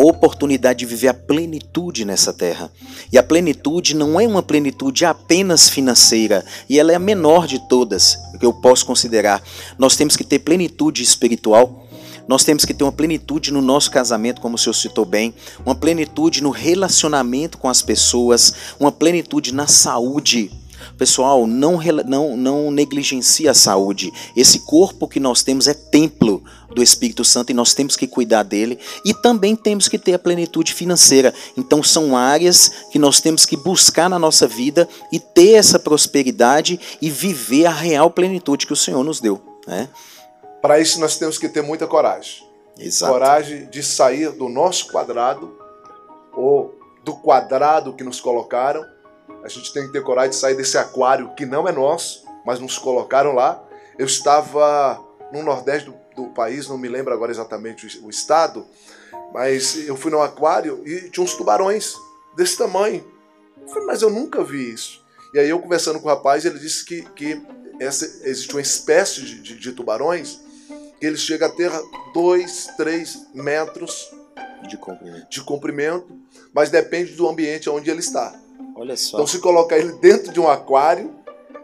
[0.00, 2.70] oportunidade de viver a plenitude nessa terra.
[3.10, 7.58] E a plenitude não é uma plenitude apenas financeira, e ela é a menor de
[7.68, 9.42] todas que eu posso considerar.
[9.78, 11.84] Nós temos que ter plenitude espiritual.
[12.28, 15.32] Nós temos que ter uma plenitude no nosso casamento, como o senhor citou bem,
[15.64, 20.50] uma plenitude no relacionamento com as pessoas, uma plenitude na saúde.
[20.98, 24.12] Pessoal, não, não, não negligencie a saúde.
[24.36, 26.42] Esse corpo que nós temos é templo
[26.74, 30.18] do Espírito Santo e nós temos que cuidar dele e também temos que ter a
[30.18, 31.32] plenitude financeira.
[31.56, 36.78] Então são áreas que nós temos que buscar na nossa vida e ter essa prosperidade
[37.00, 39.40] e viver a real plenitude que o Senhor nos deu.
[39.66, 39.88] Né?
[40.60, 42.44] Para isso nós temos que ter muita coragem.
[42.78, 43.12] Exato.
[43.12, 45.56] Coragem de sair do nosso quadrado
[46.34, 48.84] ou do quadrado que nos colocaram.
[49.46, 52.60] A gente tem que ter coragem de sair desse aquário que não é nosso, mas
[52.60, 53.62] nos colocaram lá.
[53.98, 55.00] Eu estava
[55.32, 58.66] no Nordeste do do país, não me lembro agora exatamente o estado,
[59.32, 61.94] mas eu fui no aquário e tinha uns tubarões
[62.34, 63.06] desse tamanho.
[63.60, 65.04] Eu falei, mas eu nunca vi isso.
[65.34, 67.40] E aí eu conversando com o rapaz, ele disse que, que
[67.78, 70.40] essa, existe uma espécie de, de, de tubarões
[70.98, 71.70] que eles chegam a ter
[72.14, 74.10] 2, 3 metros
[74.66, 75.28] de comprimento.
[75.28, 76.20] de comprimento,
[76.54, 78.34] mas depende do ambiente onde ele está.
[78.76, 79.16] Olha só.
[79.16, 81.14] Então se colocar ele dentro de um aquário,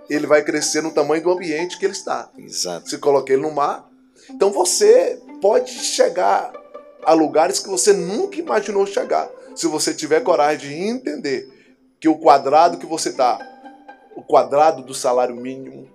[0.08, 2.30] ele vai crescer no tamanho do ambiente que ele está.
[2.36, 2.88] Exato.
[2.88, 3.88] Se colocar ele no mar,
[4.30, 6.52] então você pode chegar
[7.04, 11.48] a lugares que você nunca imaginou chegar, se você tiver coragem de entender
[12.00, 13.38] que o quadrado que você está,
[14.16, 15.88] o quadrado do salário mínimo,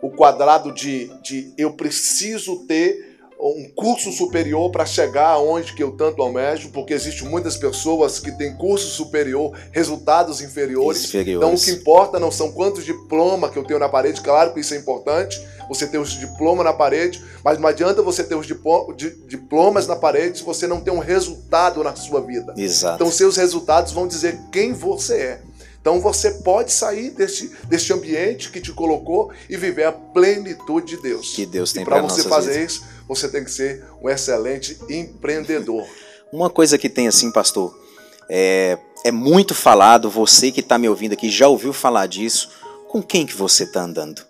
[0.00, 5.92] o quadrado de, de eu preciso ter um curso superior para chegar aonde que eu
[5.92, 11.04] tanto almejo, porque existem muitas pessoas que têm curso superior, resultados inferiores.
[11.04, 11.46] inferiores.
[11.46, 14.60] Então o que importa não são quantos diplomas que eu tenho na parede, claro que
[14.60, 18.46] isso é importante, você tem os diplomas na parede, mas não adianta você ter os
[18.46, 22.54] diplomas na parede se você não tem um resultado na sua vida.
[22.56, 22.96] Exato.
[22.96, 25.40] Então seus resultados vão dizer quem você é.
[25.84, 31.02] Então você pode sair deste, deste ambiente que te colocou e viver a plenitude de
[31.02, 31.34] Deus.
[31.34, 32.72] Que Deus tem para você fazer vidas.
[32.72, 35.84] isso, você tem que ser um excelente empreendedor.
[36.32, 37.78] Uma coisa que tem assim, pastor,
[38.28, 42.50] é, é muito falado, você que está me ouvindo aqui já ouviu falar disso,
[42.88, 44.22] com quem que você está andando?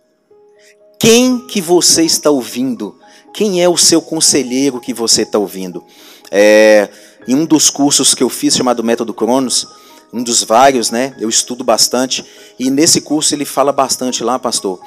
[0.98, 2.98] Quem que você está ouvindo?
[3.32, 5.84] Quem é o seu conselheiro que você está ouvindo?
[6.30, 6.88] É,
[7.26, 9.66] em um dos cursos que eu fiz chamado Método Cronos,
[10.12, 11.14] um dos vários, né?
[11.18, 12.24] Eu estudo bastante
[12.58, 14.80] e nesse curso ele fala bastante lá, pastor,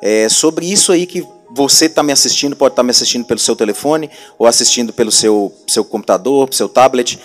[0.00, 1.24] é, sobre isso aí que
[1.54, 5.12] você está me assistindo, pode estar tá me assistindo pelo seu telefone ou assistindo pelo
[5.12, 7.18] seu, seu computador, seu tablet,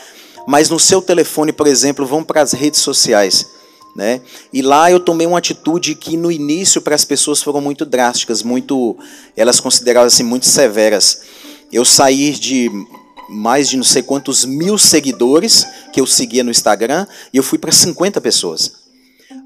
[0.47, 3.45] mas no seu telefone, por exemplo, vão para as redes sociais.
[3.95, 4.21] Né?
[4.53, 8.43] E lá eu tomei uma atitude que no início para as pessoas foram muito drásticas,
[8.43, 8.95] muito,
[9.35, 11.21] elas consideravam assim muito severas.
[11.71, 12.69] Eu saí de
[13.27, 17.57] mais de não sei quantos mil seguidores que eu seguia no Instagram e eu fui
[17.57, 18.71] para 50 pessoas.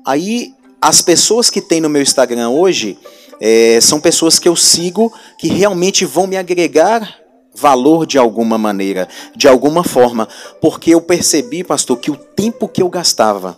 [0.06, 2.98] Aí, as pessoas que tem no meu Instagram hoje
[3.42, 7.18] é, são pessoas que eu sigo que realmente vão me agregar
[7.54, 10.28] valor de alguma maneira, de alguma forma,
[10.62, 13.58] porque eu percebi, pastor, que o tempo que eu gastava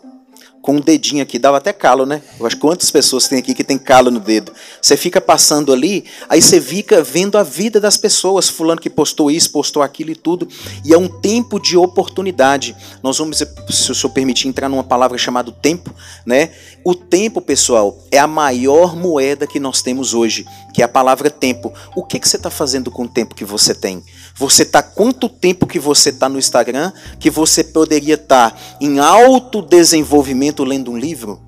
[0.64, 2.22] com um dedinho aqui, dava até calo, né?
[2.39, 4.53] Eu acho quantas pessoas tem aqui que tem calo no dedo.
[4.82, 9.30] Você fica passando ali, aí você fica vendo a vida das pessoas, fulano que postou
[9.30, 10.47] isso, postou aquilo e tudo,
[10.86, 12.74] e é um tempo de oportunidade.
[13.03, 15.93] Nós vamos, se o senhor permitir, entrar numa palavra chamada tempo,
[16.26, 16.51] né?
[16.86, 21.30] O tempo, pessoal, é a maior moeda que nós temos hoje, que é a palavra
[21.30, 21.74] tempo.
[21.93, 24.01] O que, que você está fazendo com o tempo que você tem?
[24.36, 29.00] Você está quanto tempo que você está no Instagram que você poderia estar tá em
[29.00, 31.40] alto desenvolvimento lendo um livro?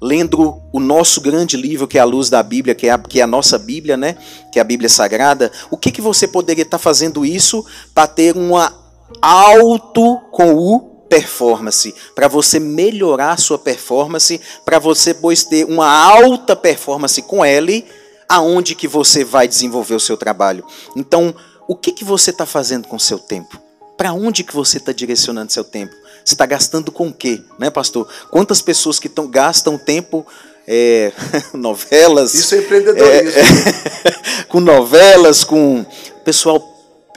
[0.00, 3.18] Lendo o nosso grande livro, que é a luz da Bíblia, que é a, que
[3.18, 4.16] é a nossa Bíblia, né?
[4.52, 5.50] Que é a Bíblia Sagrada.
[5.70, 7.64] O que, que você poderia estar tá fazendo isso
[7.94, 8.72] para ter uma
[9.20, 16.54] alto com o performance, para você melhorar sua performance, para você pois ter uma alta
[16.54, 17.84] performance com ele,
[18.28, 20.64] aonde que você vai desenvolver o seu trabalho.
[20.94, 21.34] Então,
[21.70, 23.56] o que, que você está fazendo com o seu tempo?
[23.96, 25.94] Para onde que você está direcionando seu tempo?
[26.24, 28.08] Você está gastando com o quê, né, pastor?
[28.28, 30.26] Quantas pessoas que tão, gastam tempo
[30.66, 31.12] é,
[31.54, 32.34] novelas?
[32.34, 33.38] Isso é empreendedorismo.
[33.38, 35.86] É, com novelas, com
[36.24, 36.58] pessoal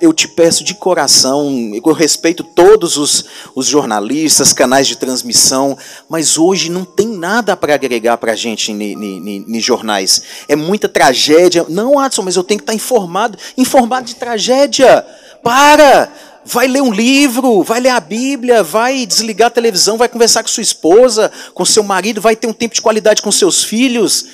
[0.04, 3.24] eu te peço de coração, eu respeito todos os,
[3.56, 5.78] os jornalistas, canais de transmissão,
[6.10, 10.22] mas hoje não tem nada para agregar para a gente em jornais.
[10.50, 11.66] É muita tragédia.
[11.70, 13.38] Não, Adson, mas eu tenho que estar tá informado.
[13.58, 15.06] Informado de tragédia.
[15.42, 16.12] Para!
[16.44, 20.50] Vai ler um livro, vai ler a Bíblia, vai desligar a televisão, vai conversar com
[20.50, 24.26] sua esposa, com seu marido, vai ter um tempo de qualidade com seus filhos.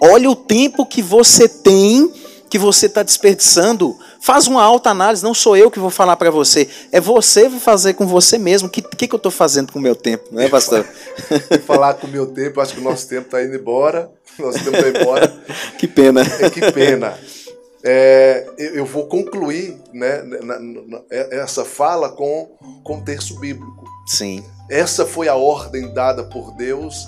[0.00, 2.12] Olha o tempo que você tem,
[2.48, 6.32] que você está desperdiçando Faz uma alta análise, não sou eu que vou falar para
[6.32, 8.66] você, é você fazer com você mesmo.
[8.66, 10.84] O que, que, que, eu estou fazendo com o meu tempo, não é, pastor?
[11.64, 14.10] falar com o meu tempo, acho que o nosso tempo está indo embora.
[14.36, 15.32] Nosso tempo está embora.
[15.78, 16.22] que pena.
[16.40, 17.16] É, que pena.
[17.84, 22.50] É, eu vou concluir né, na, na, é, essa fala com
[22.82, 23.84] contexto bíblico.
[24.08, 24.44] Sim.
[24.68, 27.06] Essa foi a ordem dada por Deus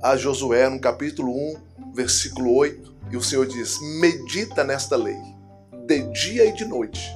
[0.00, 2.94] a Josué no capítulo 1, versículo 8.
[3.10, 5.34] E o Senhor diz: Medita nesta lei
[5.86, 7.12] de dia e de noite.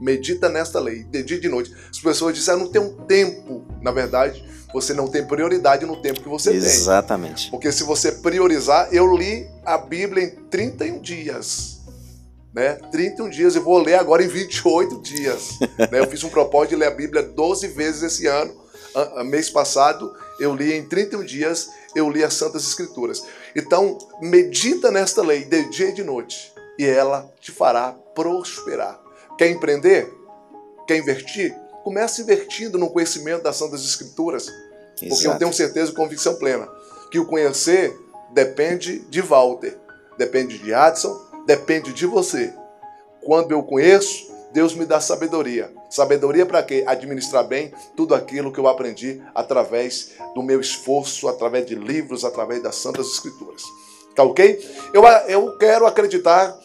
[0.00, 1.72] Medita nesta lei, de dia e de noite.
[1.90, 3.64] As pessoas dizem, ah, não tem um tempo.
[3.80, 6.72] Na verdade, você não tem prioridade no tempo que você Exatamente.
[6.72, 6.82] tem.
[6.82, 7.50] Exatamente.
[7.50, 11.80] Porque se você priorizar, eu li a Bíblia em 31 dias.
[12.52, 12.74] Né?
[12.90, 15.58] 31 dias, eu vou ler agora em 28 dias.
[15.90, 16.00] né?
[16.00, 18.64] Eu fiz um propósito de ler a Bíblia 12 vezes esse ano.
[19.24, 23.24] Mês passado, eu li em 31 dias, eu li as Santas Escrituras.
[23.56, 29.00] Então, medita nesta lei de dia e de noite e ela te fará prosperar.
[29.36, 30.12] Quer empreender?
[30.86, 31.54] Quer investir?
[31.82, 34.48] Comece investindo no conhecimento das Santas Escrituras.
[34.48, 35.08] Exato.
[35.08, 36.68] Porque eu tenho certeza e convicção plena
[37.10, 37.96] que o conhecer
[38.32, 39.78] depende de Walter,
[40.18, 41.16] depende de Adson,
[41.46, 42.52] depende de você.
[43.22, 45.72] Quando eu conheço, Deus me dá sabedoria.
[45.88, 46.84] Sabedoria para quê?
[46.86, 52.62] Administrar bem tudo aquilo que eu aprendi através do meu esforço, através de livros, através
[52.62, 53.62] das Santas Escrituras.
[54.14, 54.60] Tá ok?
[54.92, 56.56] Eu, eu quero acreditar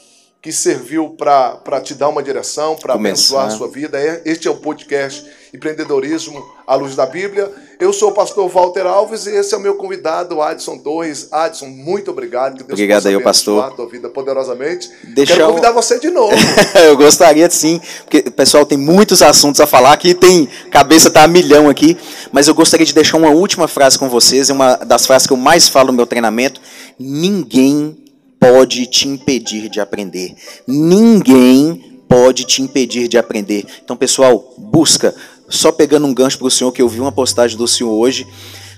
[0.41, 3.99] que serviu para te dar uma direção, para abençoar a sua vida.
[3.99, 7.51] É, este é o podcast Empreendedorismo à Luz da Bíblia.
[7.77, 11.27] Eu sou o pastor Walter Alves e esse é o meu convidado, Adson Torres.
[11.29, 12.53] Adson, muito obrigado.
[12.53, 13.65] Que Deus obrigado aí, pastor.
[13.65, 14.89] a tua vida poderosamente.
[15.13, 16.33] Deixa Quero convidar você de novo.
[16.87, 21.27] eu gostaria sim, porque pessoal tem muitos assuntos a falar aqui, tem cabeça tá a
[21.27, 21.97] milhão aqui,
[22.31, 25.33] mas eu gostaria de deixar uma última frase com vocês, é uma das frases que
[25.33, 26.61] eu mais falo no meu treinamento.
[26.97, 28.08] Ninguém
[28.39, 30.35] pode te impedir de aprender.
[30.67, 33.65] Ninguém pode te impedir de aprender.
[33.83, 35.13] Então, pessoal, busca.
[35.47, 38.25] Só pegando um gancho para o senhor, que eu vi uma postagem do senhor hoje.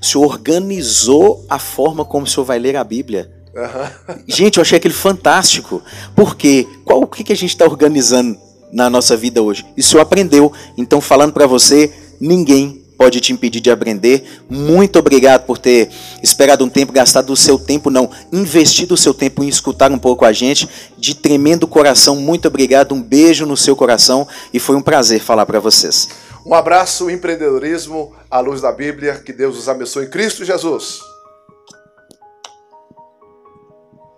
[0.01, 3.31] O senhor organizou a forma como o senhor vai ler a Bíblia.
[3.53, 4.15] Uhum.
[4.27, 5.81] Gente, eu achei aquele fantástico.
[6.15, 6.67] Por quê?
[6.83, 8.37] Qual o que, que a gente está organizando
[8.71, 9.65] na nossa vida hoje?
[9.77, 10.51] E o senhor aprendeu.
[10.77, 14.43] Então, falando para você, ninguém pode te impedir de aprender.
[14.47, 15.89] Muito obrigado por ter
[16.21, 19.97] esperado um tempo, gastado o seu tempo, não, investido o seu tempo em escutar um
[19.97, 20.69] pouco a gente.
[20.99, 22.93] De tremendo coração, muito obrigado.
[22.93, 26.09] Um beijo no seu coração e foi um prazer falar para vocês.
[26.45, 29.15] Um abraço, empreendedorismo à luz da Bíblia.
[29.15, 30.99] Que Deus os abençoe em Cristo Jesus.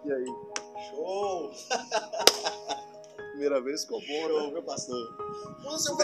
[0.05, 0.25] E aí?
[0.89, 1.51] Show!
[3.31, 4.27] Primeira vez ficou bom, né?
[4.27, 4.97] Show, meu pastor?
[5.63, 5.95] Nossa, eu